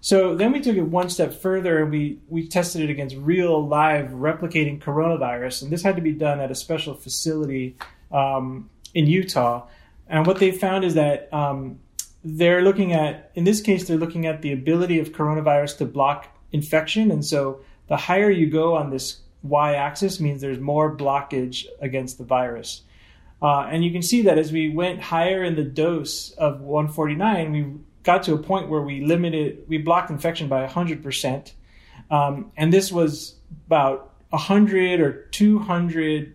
[0.00, 3.66] So then we took it one step further and we, we tested it against real
[3.66, 5.62] live replicating coronavirus.
[5.62, 7.76] And this had to be done at a special facility
[8.12, 9.66] um, in Utah.
[10.06, 11.78] And what they found is that um,
[12.24, 16.34] they're looking at, in this case, they're looking at the ability of coronavirus to block
[16.52, 17.10] infection.
[17.10, 22.16] And so the higher you go on this y axis means there's more blockage against
[22.16, 22.82] the virus.
[23.42, 27.52] Uh, and you can see that as we went higher in the dose of 149,
[27.52, 27.66] we
[28.02, 31.52] got to a point where we limited, we blocked infection by 100%.
[32.10, 33.34] Um, and this was
[33.66, 36.34] about 100 or 200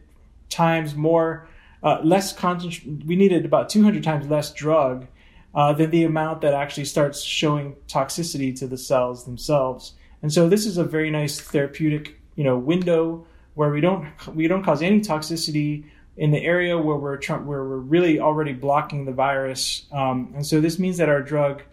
[0.50, 1.48] times more,
[1.82, 3.02] uh, less concentration.
[3.08, 5.08] We needed about 200 times less drug
[5.56, 9.94] uh, than the amount that actually starts showing toxicity to the cells themselves.
[10.22, 13.26] And so this is a very nice therapeutic, you know, window
[13.56, 15.86] where we don't we don't cause any toxicity
[16.18, 19.86] in the area where we're where we're really already blocking the virus.
[19.92, 21.64] Um, and so this means that our drug,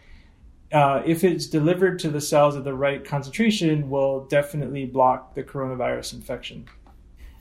[0.73, 5.43] uh, if it's delivered to the cells at the right concentration, will definitely block the
[5.43, 6.67] coronavirus infection.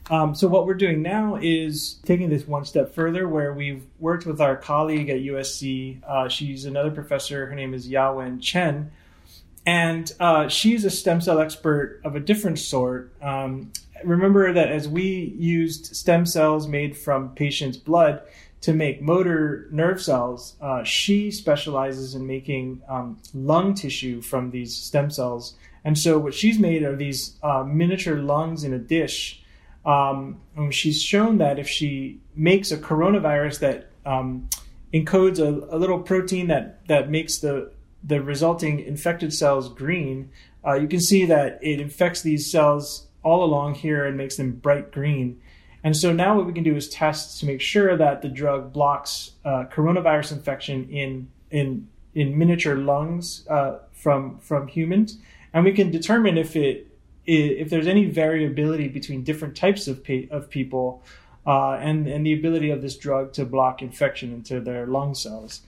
[0.08, 4.24] Um, so what we're doing now is taking this one step further, where we've worked
[4.24, 6.02] with our colleague at USC.
[6.04, 7.46] Uh, she's another professor.
[7.46, 8.92] Her name is Yawen Chen.
[9.66, 13.10] And uh, she's a stem cell expert of a different sort.
[13.20, 13.72] Um,
[14.04, 18.22] remember that as we used stem cells made from patients' blood
[18.60, 24.74] to make motor nerve cells, uh, she specializes in making um, lung tissue from these
[24.74, 25.56] stem cells.
[25.84, 29.42] And so, what she's made are these uh, miniature lungs in a dish.
[29.86, 34.48] Um, and she's shown that if she makes a coronavirus that um,
[34.92, 37.70] encodes a, a, little protein that, that makes the,
[38.02, 40.30] the resulting infected cells green,
[40.66, 44.52] uh, you can see that it infects these cells all along here and makes them
[44.52, 45.40] bright green.
[45.84, 48.72] And so now what we can do is test to make sure that the drug
[48.72, 55.18] blocks uh, coronavirus infection in in in miniature lungs uh, from from humans,
[55.52, 56.95] and we can determine if it
[57.26, 61.02] if there's any variability between different types of pa- of people,
[61.46, 65.62] uh, and and the ability of this drug to block infection into their lung cells.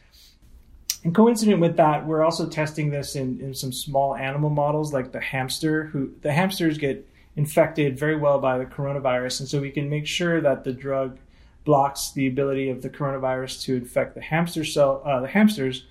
[1.05, 5.13] And coincident with that, we're also testing this in, in some small animal models like
[5.13, 9.41] the hamster, who the hamsters get infected very well by the coronavirus.
[9.41, 11.19] And so we can make sure that the drug
[11.65, 15.85] blocks the ability of the coronavirus to infect the hamster cell, uh, the hamsters.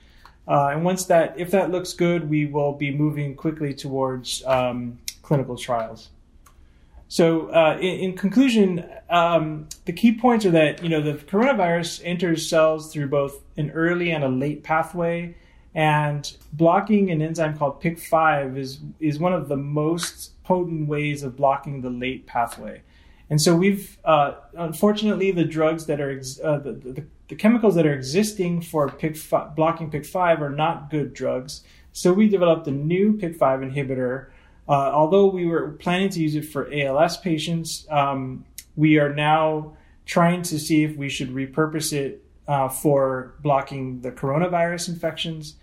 [0.45, 4.97] Uh, and once that, if that looks good, we will be moving quickly towards um,
[5.27, 6.09] clinical trials.
[7.09, 12.01] So, uh, in, in, conclusion, um, the key points are that you know the coronavirus
[12.03, 15.35] enters cells through both an early and a late pathway,
[15.75, 21.35] and blocking an enzyme called PIK5 is is one of the most potent ways of
[21.35, 22.81] blocking the late pathway.
[23.29, 27.75] And so we've uh, unfortunately the drugs that are ex- uh, the, the, the, chemicals
[27.75, 31.63] that are existing for PIK5, blocking PIK5 are not good drugs.
[31.91, 34.27] So we developed a new PIK5 inhibitor
[34.67, 38.45] uh, although we were planning to use it for ALS patients, um,
[38.75, 44.11] we are now trying to see if we should repurpose it uh, for blocking the
[44.11, 45.55] coronavirus infections,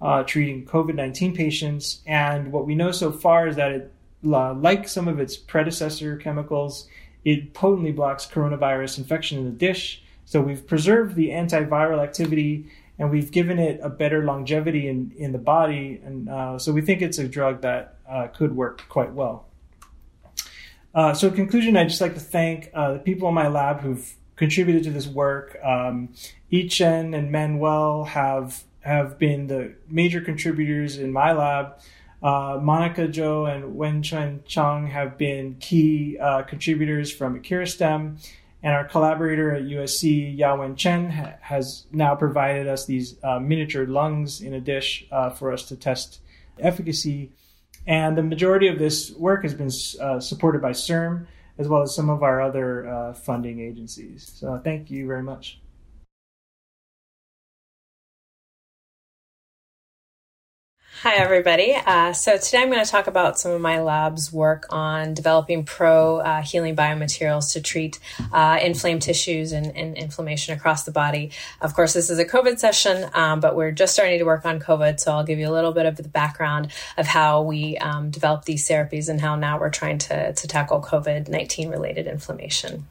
[0.00, 2.00] uh, treating COVID 19 patients.
[2.06, 3.92] And what we know so far is that it,
[4.22, 6.88] like some of its predecessor chemicals,
[7.24, 10.02] it potently blocks coronavirus infection in the dish.
[10.24, 12.70] So we've preserved the antiviral activity
[13.02, 16.00] and we've given it a better longevity in, in the body.
[16.04, 19.48] And uh, so we think it's a drug that uh, could work quite well.
[20.94, 23.80] Uh, so, in conclusion, I'd just like to thank uh, the people in my lab
[23.80, 25.58] who've contributed to this work.
[25.64, 26.10] Um,
[26.52, 31.80] Yichen and Manuel have have been the major contributors in my lab.
[32.22, 38.24] Uh, Monica Zhou and Wenchuan Chang have been key uh, contributors from Acuristem,
[38.62, 43.86] and our collaborator at USC, Yawen Chen, ha- has now provided us these uh, miniature
[43.86, 46.20] lungs in a dish uh, for us to test
[46.58, 47.32] efficacy.
[47.86, 51.26] And the majority of this work has been uh, supported by CIRM
[51.58, 54.30] as well as some of our other uh, funding agencies.
[54.34, 55.61] So thank you very much.
[61.02, 61.74] Hi, everybody.
[61.74, 65.64] Uh, so today I'm going to talk about some of my lab's work on developing
[65.64, 67.98] pro uh, healing biomaterials to treat
[68.32, 71.32] uh, inflamed tissues and, and, inflammation across the body.
[71.60, 74.60] Of course, this is a COVID session, um, but we're just starting to work on
[74.60, 75.00] COVID.
[75.00, 78.44] So I'll give you a little bit of the background of how we um, developed
[78.44, 82.86] these therapies and how now we're trying to, to tackle COVID 19 related inflammation.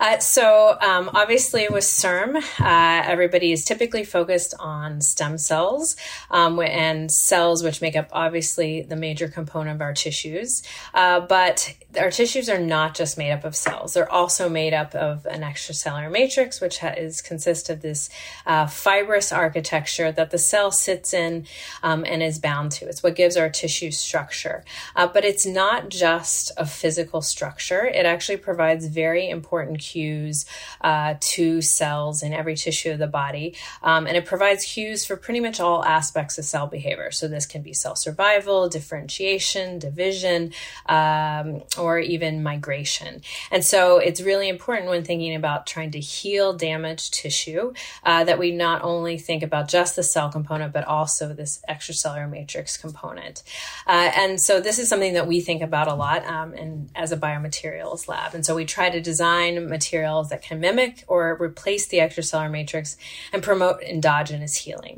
[0.00, 5.96] Uh, so, um, obviously, with CIRM, uh, everybody is typically focused on stem cells
[6.30, 10.62] um, and cells, which make up obviously the major component of our tissues.
[10.94, 14.94] Uh, but our tissues are not just made up of cells; they're also made up
[14.94, 18.08] of an extracellular matrix, which ha- is consists of this
[18.46, 21.44] uh, fibrous architecture that the cell sits in
[21.82, 22.86] um, and is bound to.
[22.86, 24.64] It's what gives our tissue structure.
[24.94, 30.46] Uh, but it's not just a physical structure; it actually provides very important cues
[30.80, 33.48] uh, to cells in every tissue of the body.
[33.82, 37.10] Um, and it provides cues for pretty much all aspects of cell behavior.
[37.10, 40.52] So this can be cell survival, differentiation, division,
[40.86, 43.22] um, or even migration.
[43.50, 47.72] And so it's really important when thinking about trying to heal damaged tissue
[48.04, 52.28] uh, that we not only think about just the cell component, but also this extracellular
[52.30, 53.42] matrix component.
[53.86, 57.12] Uh, and so this is something that we think about a lot um, in, as
[57.12, 58.34] a biomaterials lab.
[58.34, 62.96] And so we try to design materials that can mimic or replace the extracellular matrix
[63.32, 64.96] and promote endogenous healing.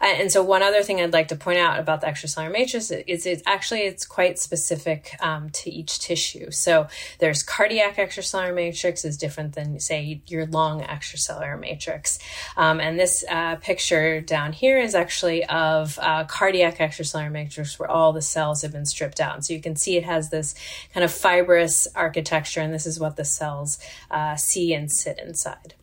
[0.00, 2.90] Uh, and so one other thing I'd like to point out about the extracellular matrix
[3.14, 6.50] is it's actually it's quite specific um, to each tissue.
[6.50, 6.72] So
[7.20, 12.18] there's cardiac extracellular matrix is different than say your lung extracellular matrix.
[12.56, 17.90] Um, and this uh, picture down here is actually of uh, cardiac extracellular matrix where
[17.90, 19.34] all the cells have been stripped out.
[19.34, 20.54] And so you can see it has this
[20.94, 23.78] kind of fibrous architecture, and this is what the cells
[24.10, 25.74] uh, uh, see and sit inside.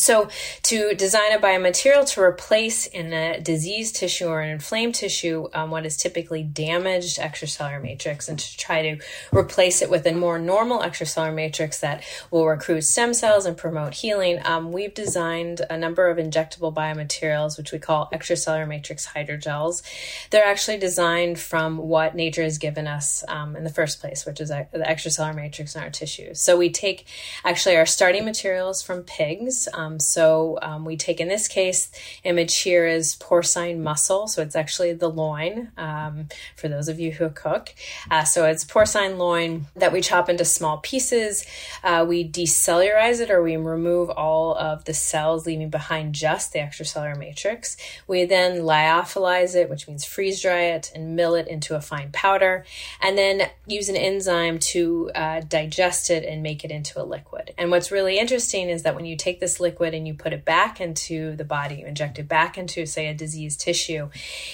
[0.00, 0.30] So,
[0.62, 5.70] to design a biomaterial to replace in a diseased tissue or an inflamed tissue um,
[5.70, 10.38] what is typically damaged extracellular matrix and to try to replace it with a more
[10.38, 15.76] normal extracellular matrix that will recruit stem cells and promote healing, um, we've designed a
[15.76, 19.82] number of injectable biomaterials, which we call extracellular matrix hydrogels.
[20.30, 24.40] They're actually designed from what nature has given us um, in the first place, which
[24.40, 26.40] is the extracellular matrix in our tissues.
[26.40, 27.04] So, we take
[27.44, 29.68] actually our starting materials from pigs.
[29.74, 31.90] Um, um, so um, we take in this case,
[32.24, 34.28] image here is porcine muscle.
[34.28, 37.74] So it's actually the loin um, for those of you who cook.
[38.10, 41.44] Uh, so it's porcine loin that we chop into small pieces.
[41.82, 46.58] Uh, we decellularize it or we remove all of the cells, leaving behind just the
[46.58, 47.76] extracellular matrix.
[48.06, 52.10] We then lyophilize it, which means freeze dry it and mill it into a fine
[52.12, 52.64] powder,
[53.00, 57.52] and then use an enzyme to uh, digest it and make it into a liquid.
[57.58, 60.32] And what's really interesting is that when you take this liquid liquid and you put
[60.32, 64.08] it back into the body, you inject it back into, say, a diseased tissue,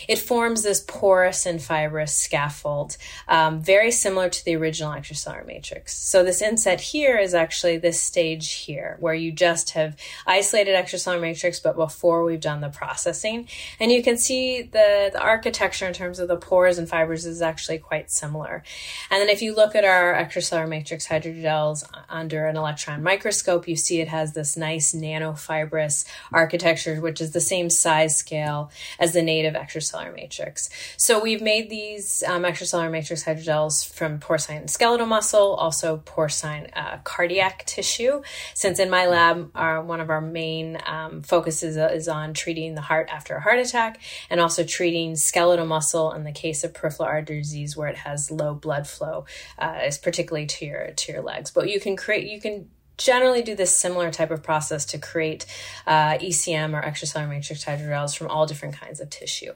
[0.09, 2.97] it forms this porous and fibrous scaffold,
[3.29, 5.97] um, very similar to the original extracellular matrix.
[5.97, 9.97] So this inset here is actually this stage here, where you just have
[10.27, 13.49] isolated extracellular matrix, but before we've done the processing.
[13.81, 17.43] And you can see the, the architecture in terms of the pores and fibers is
[17.43, 18.63] actually quite similar.
[19.11, 23.77] And then if you look at our extracellular matrix hydrogels under an electron microscope, you
[23.77, 29.23] see it has this nice nanofibrous architecture, which is the same size scale as the
[29.23, 30.69] native extracellular matrix.
[30.97, 36.99] So we've made these um, extracellular matrix hydrogels from porcine skeletal muscle, also porcine uh,
[37.05, 38.23] cardiac tissue.
[38.55, 42.81] Since in my lab, our, one of our main um, focuses is on treating the
[42.81, 44.01] heart after a heart attack
[44.31, 48.31] and also treating skeletal muscle in the case of peripheral artery disease where it has
[48.31, 49.25] low blood flow,
[49.59, 51.51] uh, is particularly to your to your legs.
[51.51, 52.69] But you can create you can
[52.99, 55.47] generally do this similar type of process to create
[55.87, 59.53] uh, ECM or extracellular matrix hydrogels from all different kinds of tissue.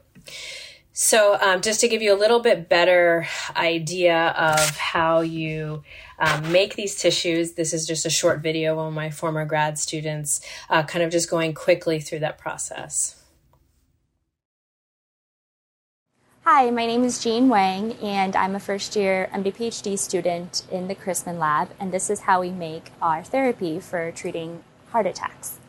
[0.93, 3.25] So, um, just to give you a little bit better
[3.55, 5.83] idea of how you
[6.19, 10.41] um, make these tissues, this is just a short video of my former grad students,
[10.69, 13.20] uh, kind of just going quickly through that process.
[16.43, 20.87] Hi, my name is Jean Wang, and I'm a first year MD PhD student in
[20.87, 25.59] the Chrisman lab, and this is how we make our therapy for treating heart attacks.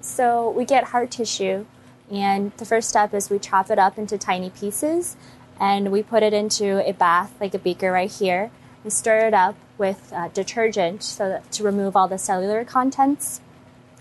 [0.00, 1.66] So, we get heart tissue
[2.10, 5.16] and the first step is we chop it up into tiny pieces
[5.60, 8.50] and we put it into a bath, like a beaker right here.
[8.82, 13.40] We stir it up with uh, detergent so that, to remove all the cellular contents.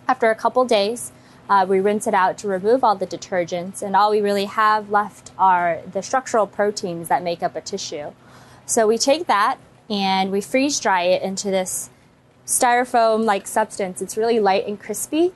[0.07, 1.11] After a couple days,
[1.49, 4.89] uh, we rinse it out to remove all the detergents, and all we really have
[4.89, 8.11] left are the structural proteins that make up a tissue.
[8.65, 9.57] So we take that
[9.89, 11.89] and we freeze dry it into this
[12.45, 14.01] styrofoam like substance.
[14.01, 15.33] It's really light and crispy.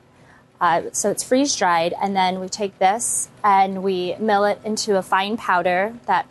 [0.60, 4.98] Uh, so it's freeze dried, and then we take this and we mill it into
[4.98, 6.28] a fine powder that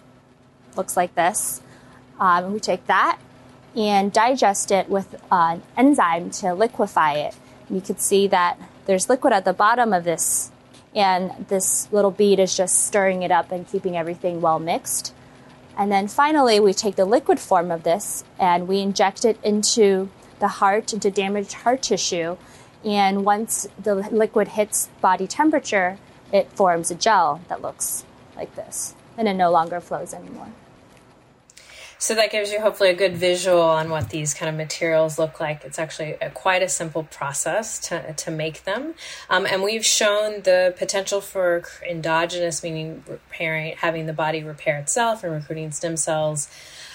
[0.76, 1.60] looks like this.
[2.18, 3.18] Um, we take that
[3.76, 7.36] and digest it with an enzyme to liquefy it.
[7.68, 10.50] And You can see that there's liquid at the bottom of this,
[10.94, 15.12] and this little bead is just stirring it up and keeping everything well mixed.
[15.76, 20.08] And then finally, we take the liquid form of this and we inject it into
[20.38, 22.36] the heart, into damaged heart tissue,
[22.84, 25.98] and once the liquid hits body temperature,
[26.32, 28.04] it forms a gel that looks
[28.36, 30.48] like this, and it no longer flows anymore.
[31.98, 35.40] So that gives you hopefully a good visual on what these kind of materials look
[35.40, 35.64] like.
[35.64, 38.94] It's actually a, quite a simple process to, to make them.
[39.30, 45.24] Um, and we've shown the potential for endogenous, meaning repairing, having the body repair itself
[45.24, 46.48] and recruiting stem cells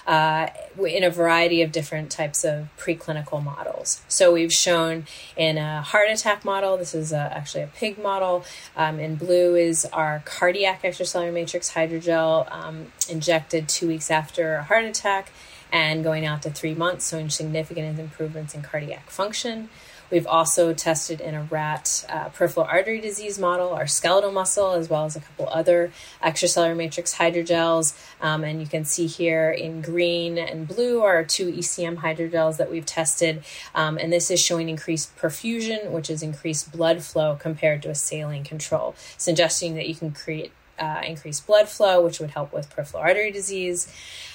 [0.08, 0.48] uh,
[0.80, 4.02] in a variety of different types of preclinical models.
[4.08, 8.44] So we've shown in a heart attack model, this is a, actually a pig model.
[8.76, 14.64] Um, in blue is our cardiac extracellular matrix hydrogel um, injected two weeks after a
[14.64, 15.32] heart attack
[15.72, 19.70] and going out to three months, showing significant improvements in cardiac function.
[20.12, 24.90] We've also tested in a rat uh, peripheral artery disease model, our skeletal muscle, as
[24.90, 25.92] well as a couple other
[26.22, 27.98] extracellular matrix hydrogels.
[28.20, 32.70] Um, and you can see here in green and blue are two ECM hydrogels that
[32.70, 33.44] we've tested.
[33.74, 37.96] Um, and this is showing increased perfusion, which is increased blood flow compared to a
[37.96, 40.52] saline control, suggesting that you can create
[40.82, 43.88] uh, increased blood flow, which would help with peripheral artery disease.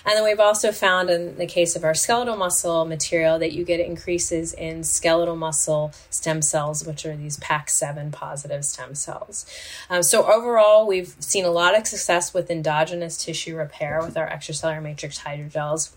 [0.07, 3.65] And then we've also found in the case of our skeletal muscle material that you
[3.65, 9.45] get increases in skeletal muscle stem cells, which are these PAX7 positive stem cells.
[9.91, 14.29] Um, so overall, we've seen a lot of success with endogenous tissue repair with our
[14.29, 15.91] extracellular matrix hydrogels.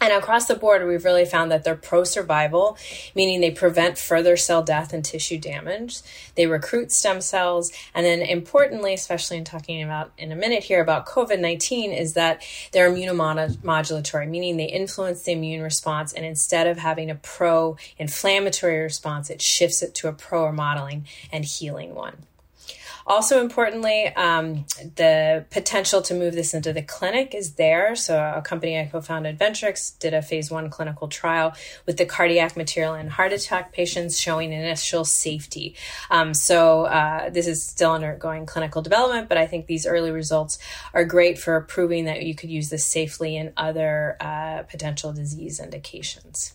[0.00, 2.78] And across the board, we've really found that they're pro survival,
[3.14, 6.00] meaning they prevent further cell death and tissue damage.
[6.36, 7.70] They recruit stem cells.
[7.94, 12.14] And then, importantly, especially in talking about in a minute here about COVID 19, is
[12.14, 12.42] that
[12.72, 16.14] they're immunomodulatory, meaning they influence the immune response.
[16.14, 21.06] And instead of having a pro inflammatory response, it shifts it to a pro remodeling
[21.30, 22.16] and healing one.
[23.06, 27.96] Also, importantly, um, the potential to move this into the clinic is there.
[27.96, 31.52] So, a company I co founded, Ventrix, did a phase one clinical trial
[31.86, 35.74] with the cardiac material in heart attack patients showing initial safety.
[36.10, 40.58] Um, so, uh, this is still undergoing clinical development, but I think these early results
[40.94, 45.60] are great for proving that you could use this safely in other uh, potential disease
[45.60, 46.54] indications.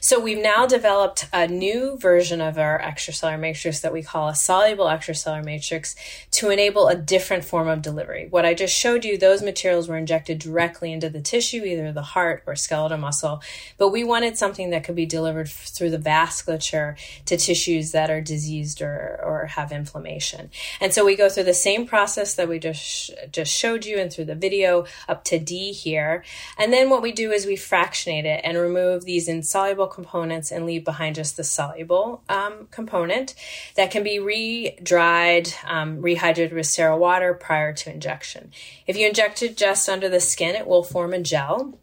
[0.00, 4.34] So we've now developed a new version of our extracellular matrix that we call a
[4.34, 5.96] soluble extracellular matrix
[6.32, 8.28] to enable a different form of delivery.
[8.30, 12.02] What I just showed you, those materials were injected directly into the tissue, either the
[12.02, 13.42] heart or skeletal muscle,
[13.76, 16.96] but we wanted something that could be delivered through the vasculature
[17.26, 20.50] to tissues that are diseased or, or have inflammation.
[20.80, 24.12] And so we go through the same process that we just, just showed you and
[24.12, 26.24] through the video up to D here.
[26.56, 30.66] And then what we do is we fractionate it and remove these insoluble components and
[30.66, 33.34] leave behind just the soluble um, component
[33.76, 38.52] that can be re-dried, um, rehydrated with sterile water prior to injection.
[38.86, 41.78] If you inject it just under the skin, it will form a gel.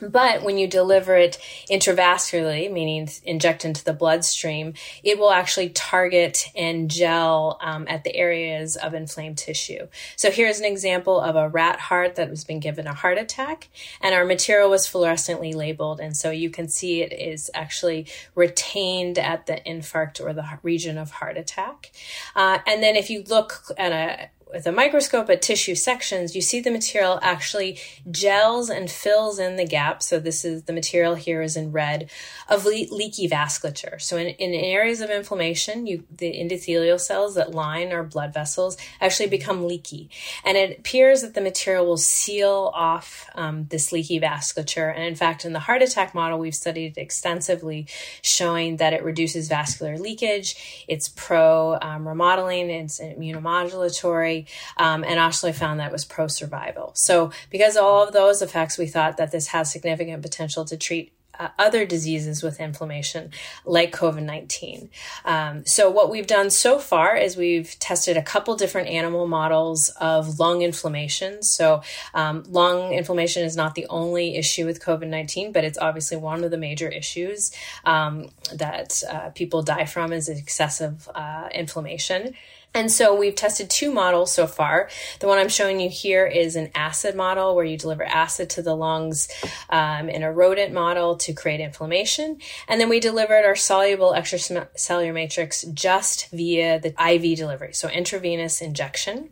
[0.00, 1.38] But when you deliver it
[1.70, 8.16] intravascularly, meaning inject into the bloodstream, it will actually target and gel um, at the
[8.16, 9.88] areas of inflamed tissue.
[10.16, 13.68] So here's an example of a rat heart that has been given a heart attack,
[14.00, 16.00] and our material was fluorescently labeled.
[16.00, 20.98] And so you can see it is actually retained at the infarct or the region
[20.98, 21.90] of heart attack.
[22.34, 26.42] Uh, and then if you look at a with a microscope at tissue sections, you
[26.42, 27.78] see the material actually
[28.10, 30.02] gels and fills in the gap.
[30.02, 32.10] So this is the material here is in red
[32.48, 34.00] of le- leaky vasculature.
[34.00, 38.76] So in, in areas of inflammation, you, the endothelial cells that line our blood vessels
[39.00, 40.10] actually become leaky.
[40.44, 44.92] And it appears that the material will seal off um, this leaky vasculature.
[44.94, 47.86] And in fact, in the heart attack model, we've studied extensively
[48.22, 50.84] showing that it reduces vascular leakage.
[50.88, 54.39] It's pro um, remodeling, it's immunomodulatory
[54.76, 56.92] um, and actually found that was pro survival.
[56.94, 60.76] So, because of all of those effects, we thought that this has significant potential to
[60.76, 63.30] treat uh, other diseases with inflammation,
[63.64, 64.90] like COVID 19.
[65.24, 69.88] Um, so, what we've done so far is we've tested a couple different animal models
[70.00, 71.42] of lung inflammation.
[71.42, 71.82] So,
[72.12, 76.44] um, lung inflammation is not the only issue with COVID 19, but it's obviously one
[76.44, 77.52] of the major issues
[77.84, 82.34] um, that uh, people die from is excessive uh, inflammation.
[82.72, 84.88] And so we've tested two models so far.
[85.18, 88.62] The one I'm showing you here is an acid model where you deliver acid to
[88.62, 89.28] the lungs
[89.70, 92.38] um, in a rodent model to create inflammation.
[92.68, 98.60] And then we delivered our soluble extracellular matrix just via the IV delivery, so intravenous
[98.60, 99.30] injection.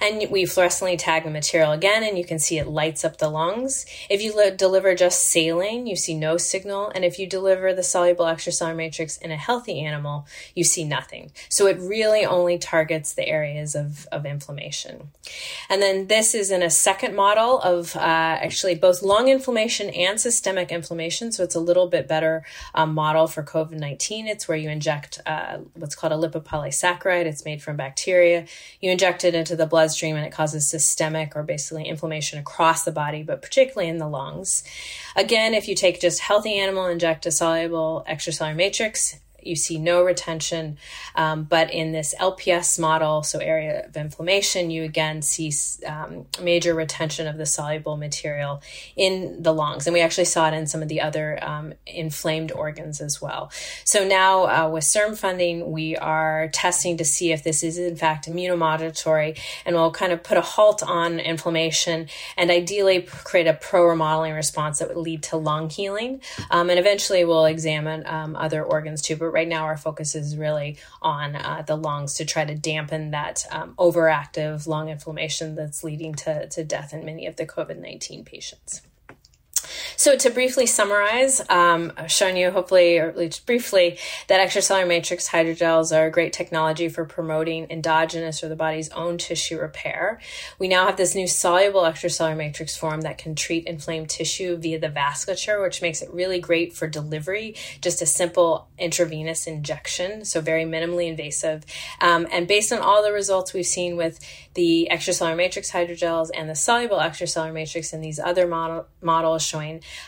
[0.00, 3.28] And we fluorescently tag the material again, and you can see it lights up the
[3.28, 3.84] lungs.
[4.08, 6.90] If you li- deliver just saline, you see no signal.
[6.94, 11.32] And if you deliver the soluble extracellular matrix in a healthy animal, you see nothing.
[11.50, 15.10] So it really only targets targets the areas of, of inflammation.
[15.68, 20.20] And then this is in a second model of uh, actually both lung inflammation and
[20.20, 21.32] systemic inflammation.
[21.32, 22.44] So it's a little bit better
[22.76, 24.28] um, model for COVID 19.
[24.28, 27.26] It's where you inject uh, what's called a lipopolysaccharide.
[27.26, 28.46] It's made from bacteria.
[28.80, 32.92] You inject it into the bloodstream and it causes systemic or basically inflammation across the
[32.92, 34.62] body, but particularly in the lungs.
[35.16, 40.02] Again, if you take just healthy animal, inject a soluble extracellular matrix, you see no
[40.02, 40.78] retention.
[41.14, 45.52] Um, but in this LPS model, so area of inflammation, you again see
[45.86, 48.62] um, major retention of the soluble material
[48.96, 49.86] in the lungs.
[49.86, 53.50] And we actually saw it in some of the other um, inflamed organs as well.
[53.84, 57.96] So now uh, with CIRM funding, we are testing to see if this is in
[57.96, 63.54] fact immunomodulatory and will kind of put a halt on inflammation and ideally create a
[63.54, 66.20] pro remodeling response that would lead to lung healing.
[66.50, 69.16] Um, and eventually we'll examine um, other organs too.
[69.16, 73.10] But right now our focus is really on uh, the lungs to try to dampen
[73.10, 77.78] that um, overactive lung inflammation that's leading to, to death in many of the COVID
[77.78, 78.82] 19 patients.
[79.96, 83.98] So to briefly summarize, um, I've shown you hopefully, or at least briefly,
[84.28, 89.18] that extracellular matrix hydrogels are a great technology for promoting endogenous or the body's own
[89.18, 90.20] tissue repair.
[90.58, 94.78] We now have this new soluble extracellular matrix form that can treat inflamed tissue via
[94.78, 100.40] the vasculature, which makes it really great for delivery, just a simple intravenous injection, so
[100.40, 101.64] very minimally invasive.
[102.00, 104.18] Um, and based on all the results we've seen with
[104.54, 109.44] the extracellular matrix hydrogels and the soluble extracellular matrix in these other model, models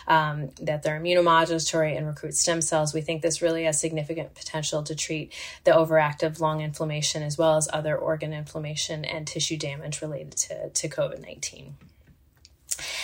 [0.06, 4.82] um, that they're immunomodulatory and recruit stem cells, we think this really has significant potential
[4.82, 5.32] to treat
[5.64, 10.70] the overactive lung inflammation as well as other organ inflammation and tissue damage related to,
[10.70, 11.76] to COVID 19.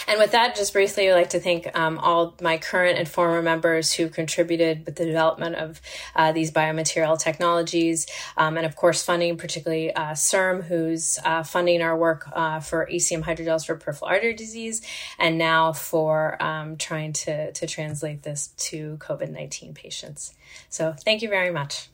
[0.08, 3.42] And with that, just briefly, I'd like to thank um, all my current and former
[3.42, 5.80] members who contributed with the development of
[6.14, 8.06] uh, these biomaterial technologies,
[8.36, 12.88] um, and of course, funding, particularly uh, CIRM, who's uh, funding our work uh, for
[12.90, 14.82] ACM hydrogels for peripheral artery disease,
[15.18, 20.34] and now for um, trying to, to translate this to COVID 19 patients.
[20.68, 21.88] So, thank you very much.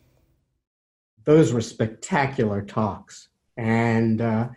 [1.25, 3.29] Those were spectacular talks.
[3.57, 4.49] And uh,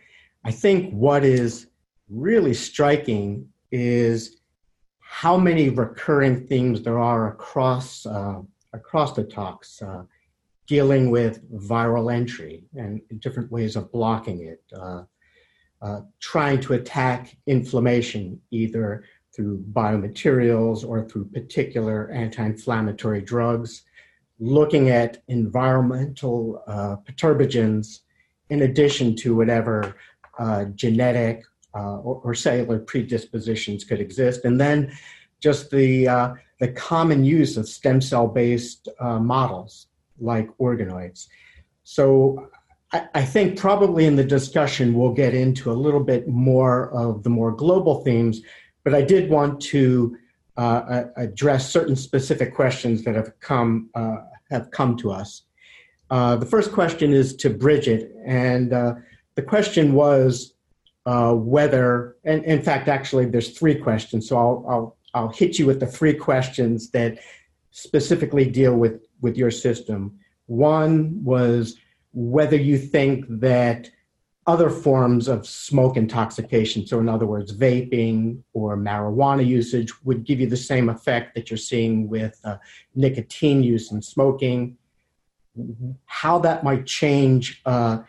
[0.43, 1.67] I think what is
[2.09, 4.37] really striking is
[4.99, 8.41] how many recurring themes there are across uh,
[8.73, 10.03] across the talks, uh,
[10.67, 15.03] dealing with viral entry and different ways of blocking it, uh,
[15.81, 23.83] uh, trying to attack inflammation either through biomaterials or through particular anti-inflammatory drugs,
[24.39, 28.01] looking at environmental uh, perturbagens
[28.49, 29.95] in addition to whatever
[30.39, 31.43] uh, genetic
[31.75, 34.91] uh, or, or, cellular predispositions could exist, and then
[35.41, 39.87] just the uh, the common use of stem cell based uh, models
[40.19, 41.27] like organoids.
[41.83, 42.49] So
[42.93, 47.23] I, I, think probably in the discussion we'll get into a little bit more of
[47.23, 48.41] the more global themes,
[48.85, 50.17] but I did want to
[50.55, 54.17] uh, address certain specific questions that have come uh,
[54.49, 55.43] have come to us.
[56.09, 60.54] Uh, the first question is to Bridget, and the question was
[61.05, 64.27] uh, whether, and in fact, actually, there's three questions.
[64.27, 67.19] So I'll, I'll, I'll hit you with the three questions that
[67.71, 70.19] specifically deal with, with your system.
[70.47, 71.77] One was
[72.13, 73.89] whether you think that
[74.47, 80.39] other forms of smoke intoxication, so in other words, vaping or marijuana usage, would give
[80.39, 82.57] you the same effect that you're seeing with uh,
[82.93, 84.77] nicotine use and smoking.
[86.05, 87.99] How that might change uh,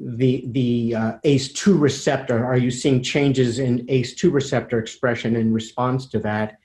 [0.00, 2.44] the the uh, ACE2 receptor?
[2.44, 6.58] Are you seeing changes in ACE2 receptor expression in response to that?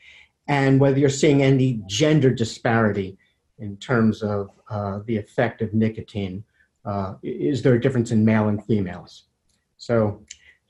[0.47, 3.17] And whether you're seeing any gender disparity
[3.59, 6.43] in terms of uh, the effect of nicotine.
[6.83, 9.23] Uh, is there a difference in male and females?
[9.77, 10.23] So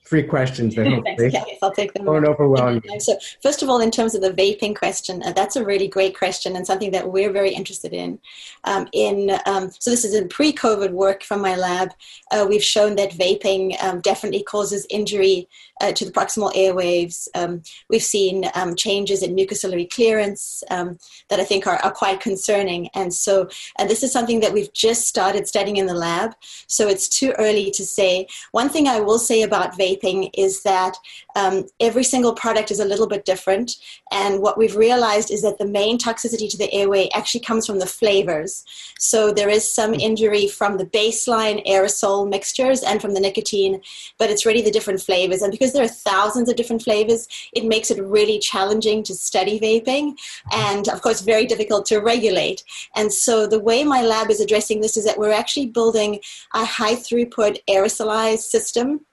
[0.06, 2.06] three questions hopefully Thanks, I'll take them.
[2.06, 2.99] Don't overwhelm you.
[3.06, 6.18] So, first of all, in terms of the vaping question, uh, that's a really great
[6.18, 8.20] question and something that we're very interested in.
[8.64, 11.89] Um, in um, so, this is in pre-COVID work from my lab.
[12.32, 15.47] Uh, we've shown that vaping um, definitely causes injury
[15.82, 17.28] uh, to the proximal airwaves.
[17.36, 20.97] Um, we've seen um, changes in mucociliary clearance um,
[21.30, 22.89] that I think are, are, quite concerning.
[22.93, 26.36] And so, and this is something that we've just started studying in the lab.
[26.68, 28.28] So, it's too early to say.
[28.51, 29.95] One thing I will say about vaping
[30.34, 30.98] is that
[31.36, 33.76] um, every single product is a little bit different.
[34.12, 37.80] And what we've realized is that the main toxicity to the airway actually comes from
[37.80, 38.64] the flavors.
[39.00, 43.82] So, there is some injury from the baseline aerosol mixtures and from the nicotine,
[44.18, 45.41] but it's really the different flavors.
[45.41, 49.60] And because there are thousands of different flavors, it makes it really challenging to study
[49.60, 50.18] vaping
[50.52, 52.64] and, of course, very difficult to regulate.
[52.96, 56.20] And so, the way my lab is addressing this is that we're actually building
[56.54, 59.06] a high throughput aerosolized system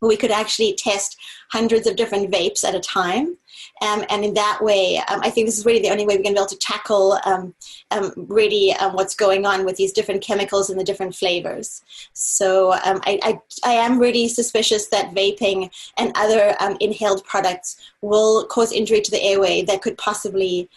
[0.00, 1.16] we could actually test
[1.50, 3.36] hundreds of different vapes at a time.
[3.82, 6.22] Um, and in that way, um, I think this is really the only way we're
[6.22, 7.54] going to be able to tackle um,
[7.90, 11.82] um really um, what's going on with these different chemicals and the different flavors.
[12.12, 18.46] So um, I, I, I, am really suspicious that vaping and other inhaled products will
[18.46, 20.68] cause injury to the airway that could possibly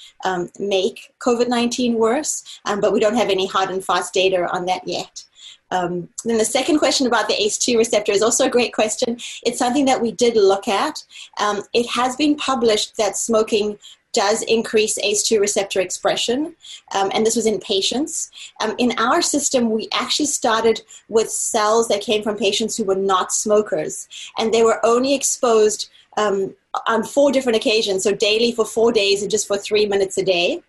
[0.59, 4.87] make COVID 19 worse, but we don't have any hard and fast data on that
[4.87, 5.23] yet.
[5.71, 9.17] Um, then the second question about the ACE2 receptor is also a great question.
[9.43, 11.03] It's something that we did look at.
[11.39, 13.77] Um, it has been published that smoking
[14.11, 16.55] does increase ACE2 receptor expression,
[16.95, 18.31] um, and this was in patients.
[18.59, 22.95] Um, in our system, we actually started with cells that came from patients who were
[22.95, 24.07] not smokers,
[24.37, 26.55] and they were only exposed um,
[26.87, 30.23] on four different occasions, so daily for four days and just for three minutes a
[30.23, 30.61] day.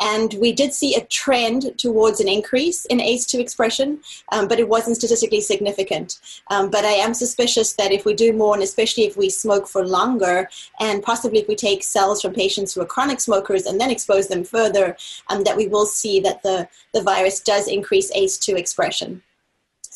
[0.00, 4.00] And we did see a trend towards an increase in ACE2 expression,
[4.32, 6.18] um, but it wasn't statistically significant.
[6.48, 9.66] Um, but I am suspicious that if we do more, and especially if we smoke
[9.66, 10.48] for longer,
[10.80, 14.28] and possibly if we take cells from patients who are chronic smokers and then expose
[14.28, 14.96] them further,
[15.28, 19.22] um, that we will see that the, the virus does increase ACE2 expression.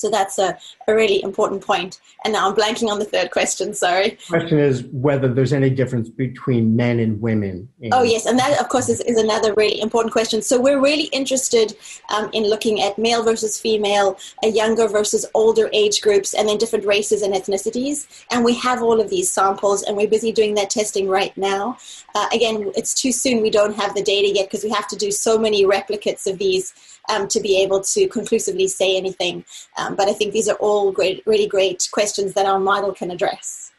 [0.01, 2.01] So that's a, a really important point.
[2.25, 4.11] And now I'm blanking on the third question, sorry.
[4.11, 7.69] The question is whether there's any difference between men and women.
[7.81, 8.25] In- oh, yes.
[8.25, 10.41] And that, of course, is, is another really important question.
[10.41, 11.77] So we're really interested
[12.09, 16.57] um, in looking at male versus female, a younger versus older age groups, and then
[16.57, 18.07] different races and ethnicities.
[18.31, 21.77] And we have all of these samples, and we're busy doing that testing right now.
[22.15, 23.43] Uh, again, it's too soon.
[23.43, 26.39] We don't have the data yet because we have to do so many replicates of
[26.39, 26.73] these
[27.11, 29.45] um, to be able to conclusively say anything.
[29.77, 33.11] Um, but I think these are all great, really great questions that our model can
[33.11, 33.73] address.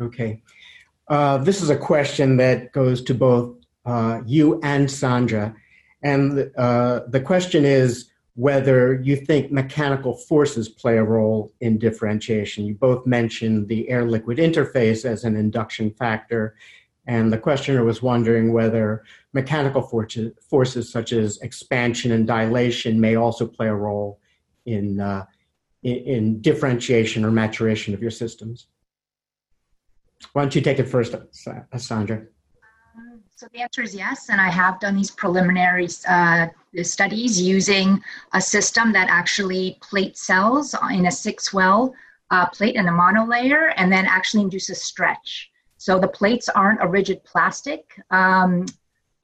[0.00, 0.40] Okay.
[1.08, 5.54] Uh, this is a question that goes to both uh, you and Sandra.
[6.02, 12.64] And uh, the question is whether you think mechanical forces play a role in differentiation.
[12.64, 16.56] You both mentioned the air liquid interface as an induction factor.
[17.06, 23.16] And the questioner was wondering whether mechanical forces, forces such as expansion and dilation may
[23.16, 24.18] also play a role
[24.66, 25.24] in, uh,
[25.82, 28.66] in, in, differentiation or maturation of your systems.
[30.32, 31.14] Why don't you take it first,
[31.76, 32.22] Sandra?
[33.42, 36.46] so the answer is yes, and I have done these preliminary uh,
[36.82, 38.00] studies using
[38.34, 41.92] a system that actually plate cells in a six well
[42.30, 45.50] uh, plate and a monolayer, and then actually induces stretch.
[45.76, 48.64] So the plates aren't a rigid plastic um,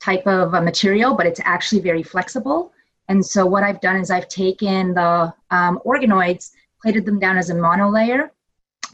[0.01, 2.73] type of material, but it's actually very flexible.
[3.09, 6.51] And so what I've done is I've taken the um, organoids,
[6.81, 8.31] plated them down as a monolayer,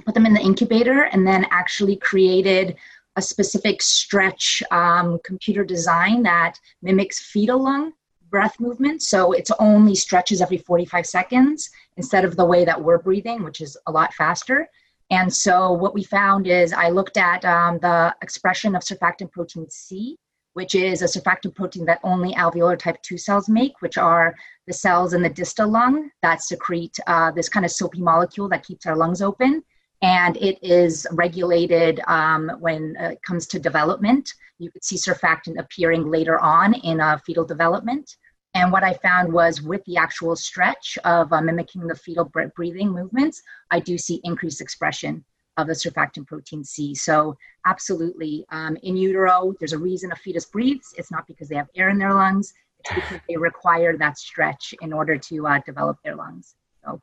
[0.05, 2.77] put them in the incubator, and then actually created
[3.17, 7.93] a specific stretch um, computer design that mimics fetal lung
[8.31, 9.03] breath movement.
[9.03, 13.61] So it's only stretches every 45 seconds instead of the way that we're breathing, which
[13.61, 14.69] is a lot faster.
[15.11, 19.71] And so what we found is I looked at um, the expression of surfactant protein
[19.71, 20.19] C,
[20.55, 24.35] which is a surfactant protein that only alveolar type 2 cells make, which are
[24.67, 28.65] the cells in the distal lung that secrete uh, this kind of soapy molecule that
[28.65, 29.63] keeps our lungs open
[30.03, 34.33] and it is regulated um, when it comes to development.
[34.59, 38.17] You could see surfactant appearing later on in uh, fetal development.
[38.55, 42.91] And what I found was with the actual stretch of uh, mimicking the fetal breathing
[42.91, 45.25] movements, I do see increased expression
[45.57, 46.95] of the surfactant protein C.
[46.95, 47.37] So,
[47.67, 50.95] absolutely, um, in utero, there's a reason a fetus breathes.
[50.97, 54.75] It's not because they have air in their lungs, it's because they require that stretch
[54.83, 56.55] in order to uh, develop their lungs.
[56.85, 57.01] So,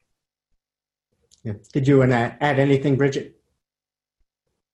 [1.43, 1.53] Yeah.
[1.73, 3.41] Did you want to add anything, Bridget?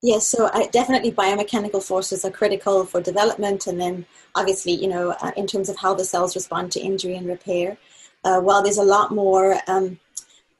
[0.04, 4.06] Yes, so I, definitely biomechanical forces are critical for development, and then
[4.36, 7.78] obviously, you know, uh, in terms of how the cells respond to injury and repair.
[8.24, 10.00] Uh, while there's a lot more, um,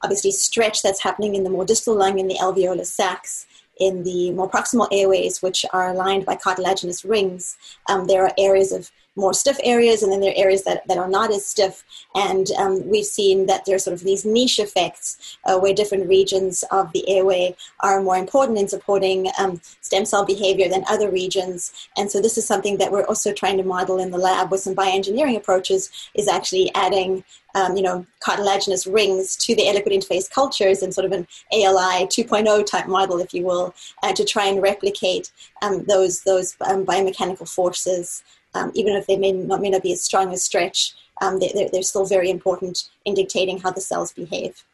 [0.02, 3.46] obviously, stretch that's happening in the more distal lung in the alveolar sacs,
[3.78, 7.56] in the more proximal airways, which are lined by cartilaginous rings,
[7.88, 10.96] um, there are areas of more stiff areas, and then there are areas that, that
[10.96, 11.84] are not as stiff.
[12.14, 16.08] And um, we've seen that there are sort of these niche effects uh, where different
[16.08, 21.10] regions of the airway are more important in supporting um, stem cell behavior than other
[21.10, 21.72] regions.
[21.96, 24.60] And so this is something that we're also trying to model in the lab with
[24.60, 29.94] some bioengineering approaches, is actually adding um, you know, cartilaginous rings to the air liquid
[29.94, 34.24] interface cultures in sort of an ALI 2.0 type model, if you will, uh, to
[34.24, 35.30] try and replicate
[35.62, 38.22] um, those those um, biomechanical forces
[38.54, 41.50] um, even if they may not, may not be as strong as stretch, um, they,
[41.54, 44.64] they're, they're still very important in dictating how the cells behave.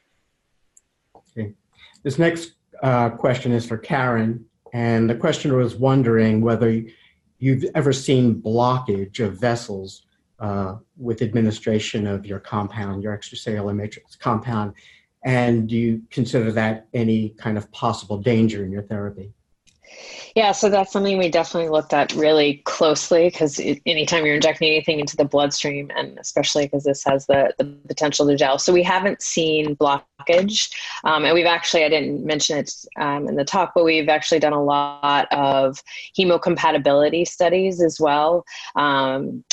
[1.17, 1.53] Okay.
[2.03, 2.53] This next
[2.83, 6.83] uh, question is for Karen, and the questioner was wondering whether
[7.39, 10.03] you've ever seen blockage of vessels
[10.39, 14.75] uh, with administration of your compound, your extracellular matrix compound,
[15.25, 19.33] and do you consider that any kind of possible danger in your therapy?
[20.35, 24.99] Yeah, so that's something we definitely looked at really closely because anytime you're injecting anything
[24.99, 28.59] into the bloodstream, and especially because this has the, the potential to gel.
[28.59, 30.73] So we haven't seen blockage.
[31.05, 34.41] Um, and we've actually, I didn't mention it um, in the talk, but we've actually
[34.41, 35.81] done a lot of
[36.19, 38.45] hemocompatibility studies as well.
[38.75, 39.45] Um,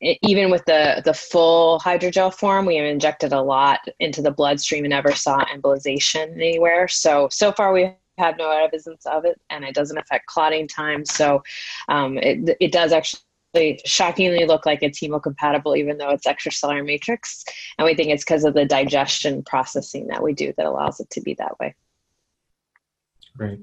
[0.00, 4.84] even with the the full hydrogel form, we have injected a lot into the bloodstream
[4.84, 6.86] and never saw embolization anywhere.
[6.86, 11.04] So so far we have no evidence of it, and it doesn't affect clotting time.
[11.04, 11.42] So
[11.88, 17.44] um, it, it does actually shockingly look like it's hemocompatible, even though it's extracellular matrix.
[17.78, 21.10] And we think it's because of the digestion processing that we do that allows it
[21.10, 21.74] to be that way.
[23.36, 23.60] Great.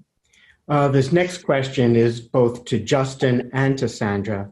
[0.68, 4.50] Uh, this next question is both to Justin and to Sandra,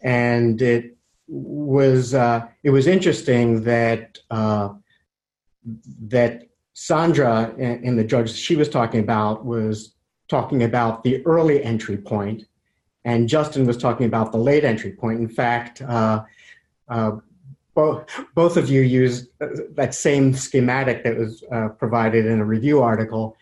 [0.00, 0.96] and it
[1.28, 4.70] was uh, it was interesting that uh,
[6.00, 9.94] that Sandra in the judge she was talking about was
[10.28, 12.46] talking about the early entry point,
[13.04, 15.20] and Justin was talking about the late entry point.
[15.20, 16.24] In fact, uh,
[16.88, 17.12] uh,
[17.74, 22.44] both both of you used uh, that same schematic that was uh, provided in a
[22.44, 23.36] review article.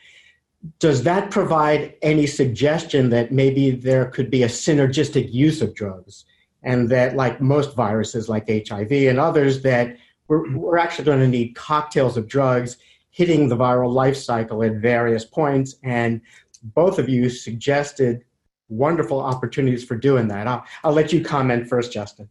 [0.79, 6.25] Does that provide any suggestion that maybe there could be a synergistic use of drugs,
[6.63, 9.97] and that, like most viruses, like HIV and others, that
[10.29, 12.77] we're, we're actually going to need cocktails of drugs
[13.11, 15.77] hitting the viral life cycle at various points.
[15.83, 16.21] And
[16.63, 18.25] both of you suggested
[18.69, 20.47] wonderful opportunities for doing that.
[20.47, 22.29] I'll, I'll let you comment first, Justin.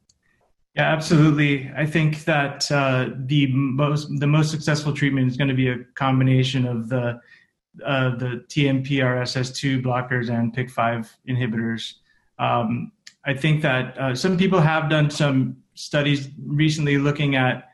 [0.76, 1.70] Yeah, absolutely.
[1.76, 5.80] I think that uh, the most the most successful treatment is going to be a
[5.96, 7.20] combination of the
[7.86, 11.96] uh, the TMPRSS2 blockers and PIK5 inhibitors.
[12.38, 12.92] Um,
[13.26, 17.69] I think that uh, some people have done some studies recently looking at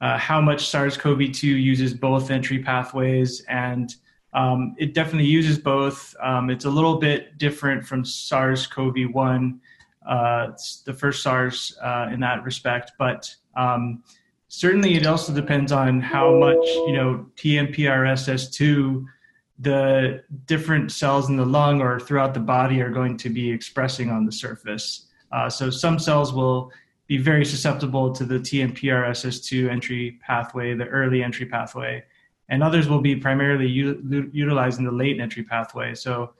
[0.00, 3.94] uh, how much SARS-CoV-2 uses both entry pathways, and
[4.34, 6.14] um, it definitely uses both.
[6.22, 9.58] Um, it's a little bit different from SARS-CoV-1,
[10.06, 10.48] uh,
[10.84, 14.02] the first SARS uh, in that respect, but um,
[14.48, 19.04] certainly it also depends on how much you know TMPRSS2
[19.58, 24.10] the different cells in the lung or throughout the body are going to be expressing
[24.10, 25.06] on the surface.
[25.32, 26.70] Uh, so some cells will
[27.06, 32.04] be very susceptible to the TMPRSS2 entry pathway, the early entry pathway,
[32.48, 35.94] and others will be primarily u- utilizing the late entry pathway.
[35.94, 36.32] So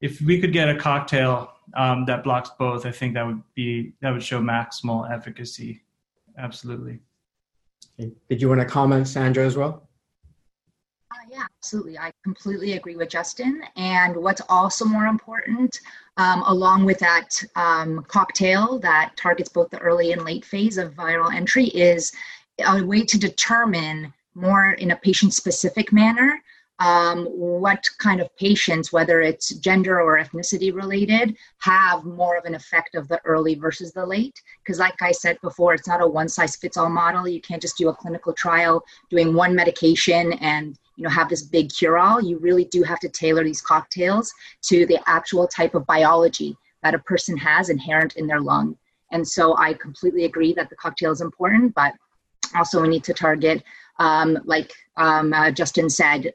[0.00, 3.94] if we could get a cocktail um, that blocks both, I think that would be
[4.00, 5.82] that would show maximal efficacy.
[6.36, 6.98] Absolutely.
[7.98, 9.83] Did you want to comment, Sandra, as well?
[11.14, 11.96] Uh, yeah, absolutely.
[11.96, 13.62] I completely agree with Justin.
[13.76, 15.78] And what's also more important,
[16.16, 20.94] um, along with that um, cocktail that targets both the early and late phase of
[20.94, 22.12] viral entry, is
[22.66, 26.40] a way to determine more in a patient specific manner
[26.80, 32.54] um, what kind of patients, whether it's gender or ethnicity related, have more of an
[32.54, 34.40] effect of the early versus the late.
[34.62, 37.28] Because, like I said before, it's not a one size fits all model.
[37.28, 41.42] You can't just do a clinical trial doing one medication and you know have this
[41.42, 42.22] big cure all.
[42.22, 46.94] You really do have to tailor these cocktails to the actual type of biology that
[46.94, 48.76] a person has inherent in their lung.
[49.12, 51.94] And so, I completely agree that the cocktail is important, but
[52.54, 53.62] also we need to target
[53.98, 56.32] um, like um, uh, Justin said,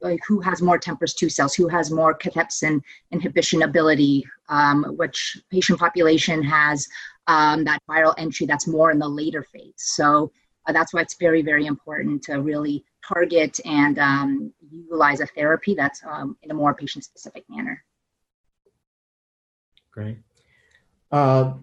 [0.00, 5.78] like who has more TMPRSS2 cells, who has more cathepsin inhibition ability, um, which patient
[5.78, 6.86] population has
[7.26, 9.72] um, that viral entry that's more in the later phase.
[9.76, 10.30] So
[10.66, 15.74] uh, that's why it's very, very important to really target and um, utilize a therapy
[15.74, 17.82] that's um, in a more patient specific manner.
[19.90, 20.18] Great.
[21.12, 21.54] Uh,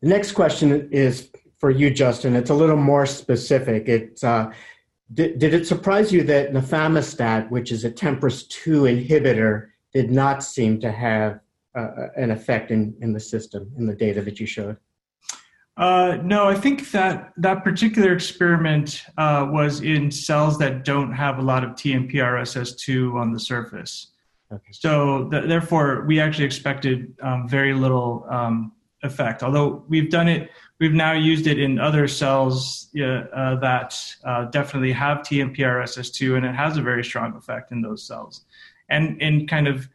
[0.00, 2.34] the next question is for you, Justin.
[2.36, 3.88] It's a little more specific.
[3.88, 4.52] It's uh,
[5.14, 10.80] did, did it surprise you that nafamostat, which is a TMPRSS2 inhibitor, did not seem
[10.80, 11.40] to have
[11.74, 14.76] uh, an effect in, in the system in the data that you showed?
[15.78, 21.38] Uh, no, I think that that particular experiment uh, was in cells that don't have
[21.38, 24.08] a lot of TMPRSS2 on the surface.
[24.52, 24.72] Okay.
[24.72, 28.72] So th- therefore, we actually expected um, very little um,
[29.04, 29.44] effect.
[29.44, 30.50] Although we've done it
[30.80, 36.54] we've now used it in other cells uh, that uh, definitely have TMPRSS2, and it
[36.54, 38.44] has a very strong effect in those cells.
[38.88, 39.88] And in kind of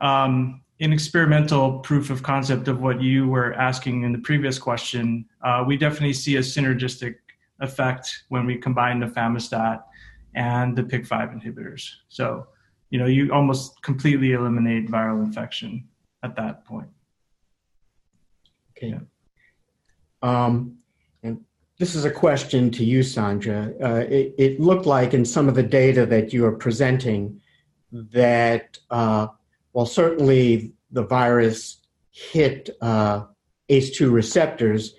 [0.00, 5.24] um, in experimental proof of concept of what you were asking in the previous question,
[5.42, 7.14] uh, we definitely see a synergistic
[7.60, 9.82] effect when we combine the nafamostat
[10.34, 11.88] and the PIK5 inhibitors.
[12.10, 12.48] So,
[12.90, 15.88] you know, you almost completely eliminate viral infection
[16.22, 16.90] at that point.
[18.76, 18.88] Okay.
[18.88, 19.00] Yeah.
[20.20, 20.76] Um,
[21.22, 21.40] and
[21.78, 23.72] this is a question to you, Sandra.
[23.82, 27.40] Uh, it, it, looked like in some of the data that you are presenting
[27.90, 29.28] that, uh,
[29.74, 31.82] well, certainly the virus
[32.12, 33.24] hit uh,
[33.68, 34.94] ACE2 receptors,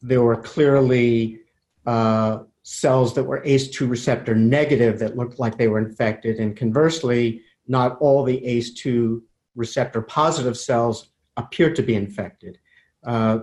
[0.00, 1.40] there were clearly
[1.84, 6.38] uh, cells that were ACE2 receptor negative that looked like they were infected.
[6.38, 9.20] And conversely, not all the ACE2
[9.56, 12.58] receptor positive cells appear to be infected.
[13.04, 13.38] Uh,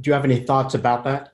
[0.00, 1.32] do you have any thoughts about that?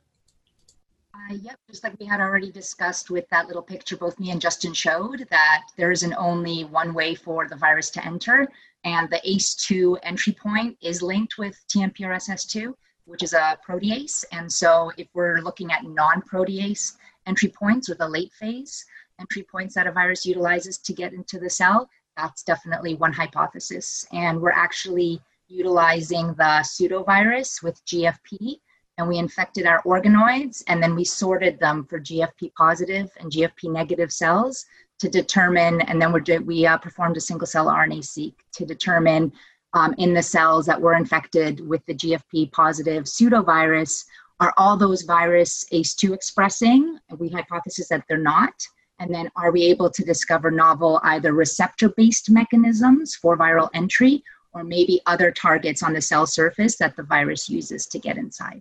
[1.31, 4.41] Uh, yep, just like we had already discussed with that little picture both me and
[4.41, 8.49] Justin showed, that there isn't only one way for the virus to enter,
[8.85, 12.73] and the ACE2 entry point is linked with TMPRSS2,
[13.05, 14.25] which is a protease.
[14.33, 16.97] And so if we're looking at non protease
[17.27, 18.85] entry points or the late phase
[19.21, 24.07] entry points that a virus utilizes to get into the cell, that's definitely one hypothesis.
[24.13, 28.61] And we're actually utilizing the pseudovirus with GFP,
[28.99, 33.71] and we infected our organoids, and then we sorted them for GFP positive and GFP
[33.73, 34.65] negative cells
[35.01, 39.33] to determine, and then we're, we uh, performed a single cell RNA seq to determine
[39.73, 44.05] um, in the cells that were infected with the GFP positive pseudovirus,
[44.41, 46.99] are all those virus ACE2 expressing?
[47.19, 48.55] We hypothesis that they're not.
[48.99, 54.23] And then are we able to discover novel either receptor based mechanisms for viral entry
[54.53, 58.61] or maybe other targets on the cell surface that the virus uses to get inside.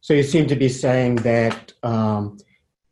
[0.00, 2.38] So you seem to be saying that um,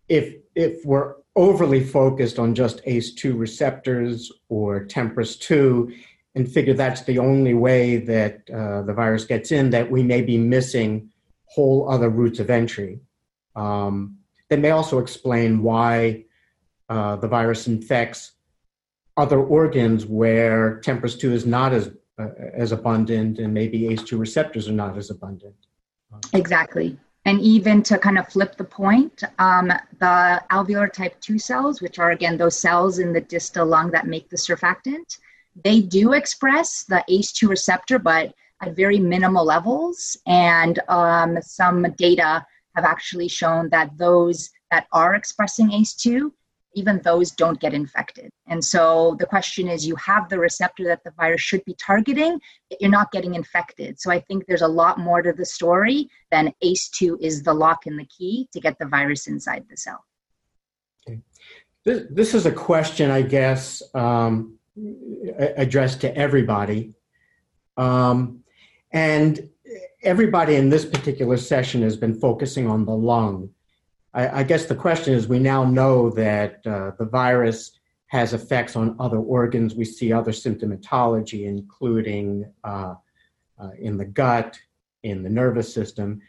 [0.09, 5.95] if if we're overly focused on just ACE2 receptors or TMPRSS2
[6.35, 10.23] and figure that's the only way that uh, the virus gets in, that we may
[10.23, 11.11] be missing
[11.47, 13.01] whole other routes of entry.
[13.55, 14.19] Um,
[14.49, 16.25] that may also explain why
[16.89, 18.33] uh, the virus infects
[19.17, 24.73] other organs where TMPRSS2 is not as uh, as abundant and maybe ACE2 receptors are
[24.73, 25.55] not as abundant.
[26.35, 26.99] Exactly.
[27.25, 29.69] And even to kind of flip the point, um,
[30.01, 34.09] the alveolar type 2 cells, which are again those cells in the distal lung that
[34.09, 35.19] make the surfactant,
[35.65, 40.17] they do express the ACE2 receptor, but at very minimal levels.
[40.27, 42.45] And um, some data
[42.75, 46.33] have actually shown that those that are expressing ACE2
[46.75, 48.31] even those don't get infected.
[48.47, 52.41] And so the question is you have the receptor that the virus should be targeting,
[52.69, 54.01] but you're not getting infected.
[54.01, 57.87] So I think there's a lot more to the story than ACE2 is the lock
[57.87, 60.05] and the key to get the virus inside the cell.
[61.85, 64.59] This is a question, I guess, um,
[65.37, 66.95] addressed to everybody.
[67.77, 68.45] Um,
[68.93, 69.49] and
[70.03, 73.51] everybody in this particular session has been focusing on the lung.
[74.15, 78.77] I, I guess the question is we now know that uh, the virus has effects
[78.77, 79.75] on other organs.
[79.75, 82.95] We see other symptomatology, including uh,
[83.59, 84.59] uh, in the gut,
[85.03, 86.21] in the nervous system.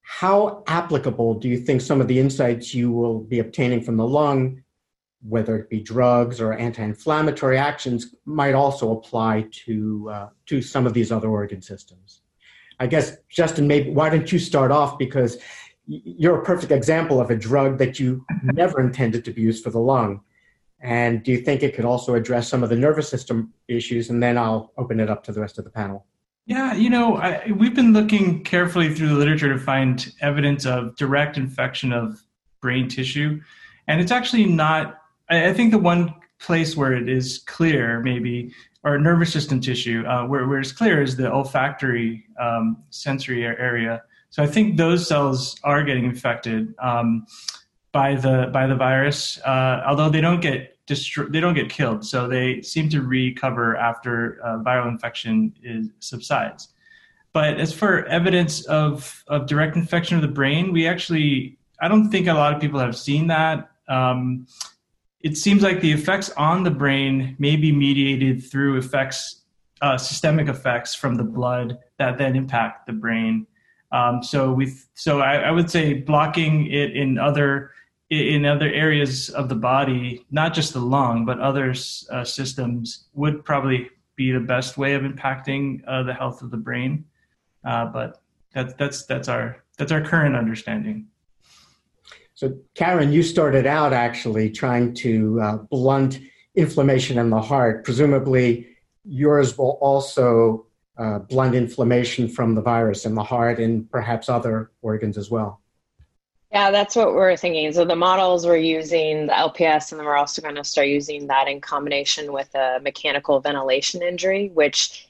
[0.00, 4.06] How applicable do you think some of the insights you will be obtaining from the
[4.06, 4.62] lung,
[5.22, 10.94] whether it be drugs or anti-inflammatory actions, might also apply to uh, to some of
[10.94, 12.22] these other organ systems?
[12.80, 15.36] I guess Justin, maybe why don't you start off because
[15.90, 19.70] you're a perfect example of a drug that you never intended to be used for
[19.70, 20.20] the lung.
[20.80, 24.08] And do you think it could also address some of the nervous system issues?
[24.08, 26.06] And then I'll open it up to the rest of the panel.
[26.46, 30.96] Yeah, you know, I, we've been looking carefully through the literature to find evidence of
[30.96, 32.22] direct infection of
[32.60, 33.40] brain tissue.
[33.88, 38.54] And it's actually not, I, think the one place where it is clear, maybe,
[38.84, 44.02] or nervous system tissue, uh, where, where it's clear is the olfactory um, sensory area.
[44.30, 47.26] So I think those cells are getting infected um,
[47.92, 52.04] by the by the virus, uh, although they don't get they don't get killed.
[52.04, 56.68] So they seem to recover after uh, viral infection is, subsides.
[57.32, 62.10] But as for evidence of of direct infection of the brain, we actually I don't
[62.10, 63.70] think a lot of people have seen that.
[63.88, 64.46] Um,
[65.20, 69.42] it seems like the effects on the brain may be mediated through effects,
[69.82, 73.46] uh, systemic effects from the blood that then impact the brain.
[73.92, 77.72] Um, so we, so I, I, would say blocking it in other
[78.08, 81.74] in other areas of the body, not just the lung, but other
[82.10, 86.56] uh, systems, would probably be the best way of impacting uh, the health of the
[86.56, 87.04] brain.
[87.64, 88.22] Uh, but
[88.54, 91.06] that's that's that's our that's our current understanding.
[92.34, 96.20] So, Karen, you started out actually trying to uh, blunt
[96.54, 97.84] inflammation in the heart.
[97.84, 98.66] Presumably,
[99.04, 100.66] yours will also
[101.00, 105.60] uh, blunt inflammation from the virus in the heart and perhaps other organs as well.
[106.52, 107.72] Yeah, that's what we're thinking.
[107.72, 111.28] So the models we're using, the LPS, and then we're also going to start using
[111.28, 115.08] that in combination with a mechanical ventilation injury, which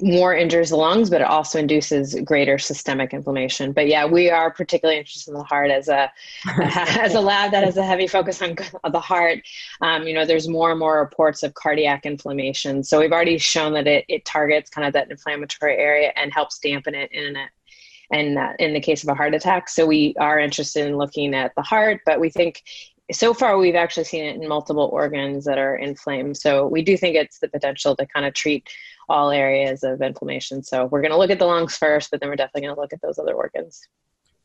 [0.00, 3.72] more injures the lungs, but it also induces greater systemic inflammation.
[3.72, 6.12] But yeah, we are particularly interested in the heart as a
[6.62, 8.56] as a lab that has a heavy focus on
[8.92, 9.40] the heart.
[9.80, 12.84] Um, you know, there's more and more reports of cardiac inflammation.
[12.84, 16.58] So we've already shown that it, it targets kind of that inflammatory area and helps
[16.58, 17.50] dampen it in it.
[18.10, 21.34] And uh, in the case of a heart attack, so we are interested in looking
[21.34, 22.62] at the heart, but we think
[23.10, 26.94] so far we've actually seen it in multiple organs that are inflamed so we do
[26.94, 28.68] think it's the potential to kind of treat
[29.08, 30.62] all areas of inflammation.
[30.62, 32.80] So we're going to look at the lungs first, but then we're definitely going to
[32.80, 33.80] look at those other organs.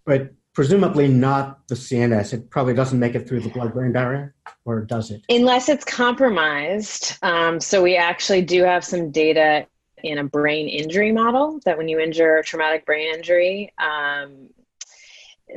[0.05, 2.33] But presumably not the CNS.
[2.33, 4.35] It probably doesn't make it through the blood-brain barrier,
[4.65, 5.21] or does it?
[5.29, 7.17] Unless it's compromised.
[7.21, 9.67] Um, so we actually do have some data
[10.03, 14.49] in a brain injury model that when you injure a traumatic brain injury, um,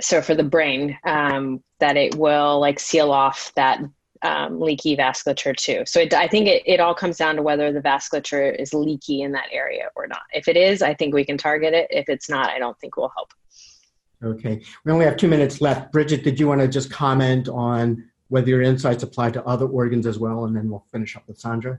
[0.00, 3.80] so for the brain, um, that it will like seal off that
[4.22, 5.82] um, leaky vasculature too.
[5.86, 9.22] So it, I think it, it all comes down to whether the vasculature is leaky
[9.22, 10.22] in that area or not.
[10.32, 11.86] If it is, I think we can target it.
[11.90, 13.32] If it's not, I don't think we'll help.
[14.24, 14.62] Okay.
[14.84, 15.92] We only have two minutes left.
[15.92, 20.06] Bridget, did you want to just comment on whether your insights apply to other organs
[20.06, 20.46] as well?
[20.46, 21.78] And then we'll finish up with Sandra.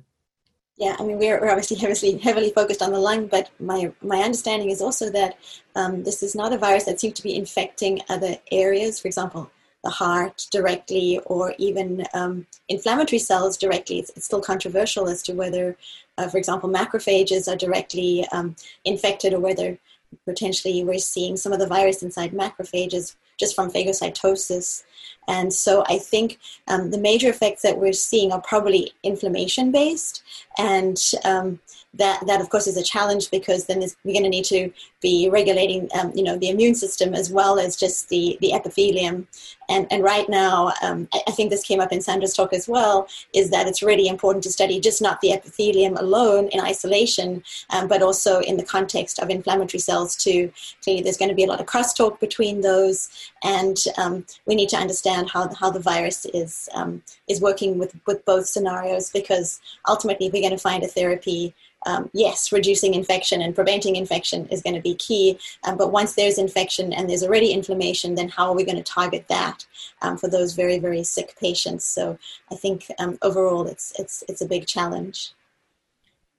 [0.77, 4.19] Yeah, I mean, we're, we're obviously heavily, heavily focused on the lung, but my, my
[4.19, 5.37] understanding is also that
[5.75, 8.99] um, this is not a virus that seems to be infecting other areas.
[8.99, 9.49] For example,
[9.87, 13.99] the heart directly or even um, inflammatory cells directly.
[13.99, 15.77] It's, it's, still controversial as to whether,
[16.17, 19.77] uh, for example, macrophages are directly um, infected or whether
[20.25, 24.83] potentially we're seeing some of the virus inside macrophages just from phagocytosis.
[25.29, 26.37] And so I think
[26.67, 30.21] um, the major effects that we're seeing are probably inflammation based.
[30.57, 31.59] And um,
[31.93, 35.29] that, that of course is a challenge because then we're going to need to be
[35.29, 39.27] regulating um, you know the immune system as well as just the, the epithelium.
[39.69, 42.69] And, and right now um, I, I, think this came up in sandra's talk as
[42.69, 47.43] well is that it's really important to study just not the epithelium alone in isolation
[47.71, 50.51] um, but also in the context of inflammatory cells too.
[50.83, 53.09] Clearly there's going to be a lot of crosstalk between those
[53.43, 57.93] and um, we need to understand how, how the virus is um, is working with,
[58.07, 61.53] with both scenarios because ultimately if we're going to find a therapy
[61.85, 65.37] um, yes, reducing infection and preventing infection is going to be key.
[65.63, 68.83] Um, but once there's infection and there's already inflammation, then how are we going to
[68.83, 69.65] target that
[70.01, 71.85] um, for those very, very sick patients?
[71.85, 72.17] So
[72.51, 75.33] I think um, overall it's, it's, it's a big challenge.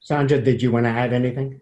[0.00, 1.60] Sandra, did you want to add anything?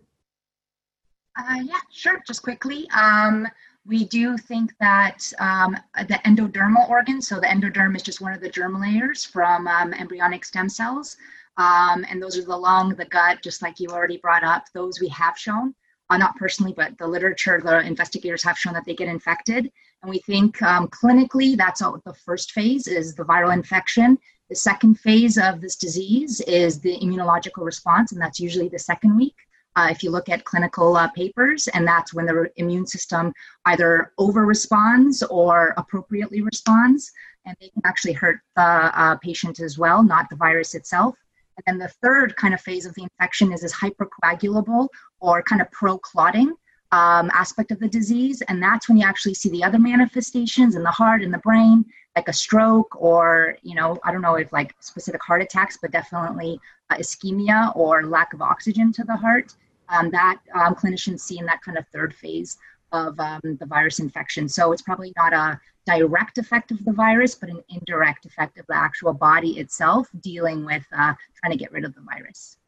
[1.36, 2.22] Uh, yeah, sure.
[2.26, 2.88] Just quickly.
[2.90, 3.46] Um,
[3.84, 8.40] we do think that um, the endodermal organ, so the endoderm is just one of
[8.40, 11.16] the germ layers from um, embryonic stem cells.
[11.56, 14.66] Um, and those are the lung, the gut, just like you already brought up.
[14.72, 15.74] Those we have shown,
[16.10, 19.70] uh, not personally, but the literature, the investigators have shown that they get infected.
[20.02, 24.18] And we think um, clinically, that's all, the first phase is the viral infection.
[24.48, 29.16] The second phase of this disease is the immunological response, and that's usually the second
[29.16, 29.34] week
[29.76, 33.32] uh, if you look at clinical uh, papers, and that's when the immune system
[33.66, 37.12] either over responds or appropriately responds,
[37.44, 41.14] and they can actually hurt the uh, patient as well, not the virus itself.
[41.56, 44.88] And then the third kind of phase of the infection is this hypercoagulable
[45.20, 46.52] or kind of pro clotting
[46.92, 48.42] um, aspect of the disease.
[48.42, 51.84] And that's when you actually see the other manifestations in the heart and the brain,
[52.14, 55.90] like a stroke or, you know, I don't know if like specific heart attacks, but
[55.90, 56.60] definitely
[56.90, 59.54] uh, ischemia or lack of oxygen to the heart
[59.88, 62.56] um, that um, clinicians see in that kind of third phase
[62.92, 64.48] of um, the virus infection.
[64.48, 68.66] So it's probably not a direct effect of the virus, but an indirect effect of
[68.66, 72.58] the actual body itself dealing with uh, trying to get rid of the virus.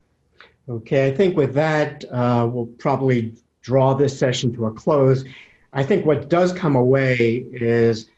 [0.68, 5.24] Okay, I think with that, uh, we'll probably draw this session to a close.
[5.72, 8.10] I think what does come away is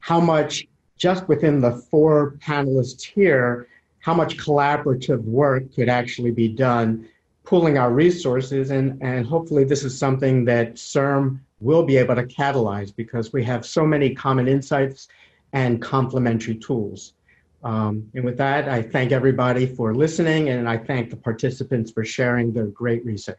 [0.00, 0.66] how much,
[0.96, 3.68] just within the four panelists here,
[4.00, 7.08] how much collaborative work could actually be done
[7.44, 12.24] pooling our resources, and, and hopefully this is something that CIRM will be able to
[12.24, 15.08] catalyze because we have so many common insights
[15.52, 17.14] and complementary tools.
[17.62, 22.04] Um, and with that, I thank everybody for listening, and I thank the participants for
[22.04, 23.38] sharing their great research.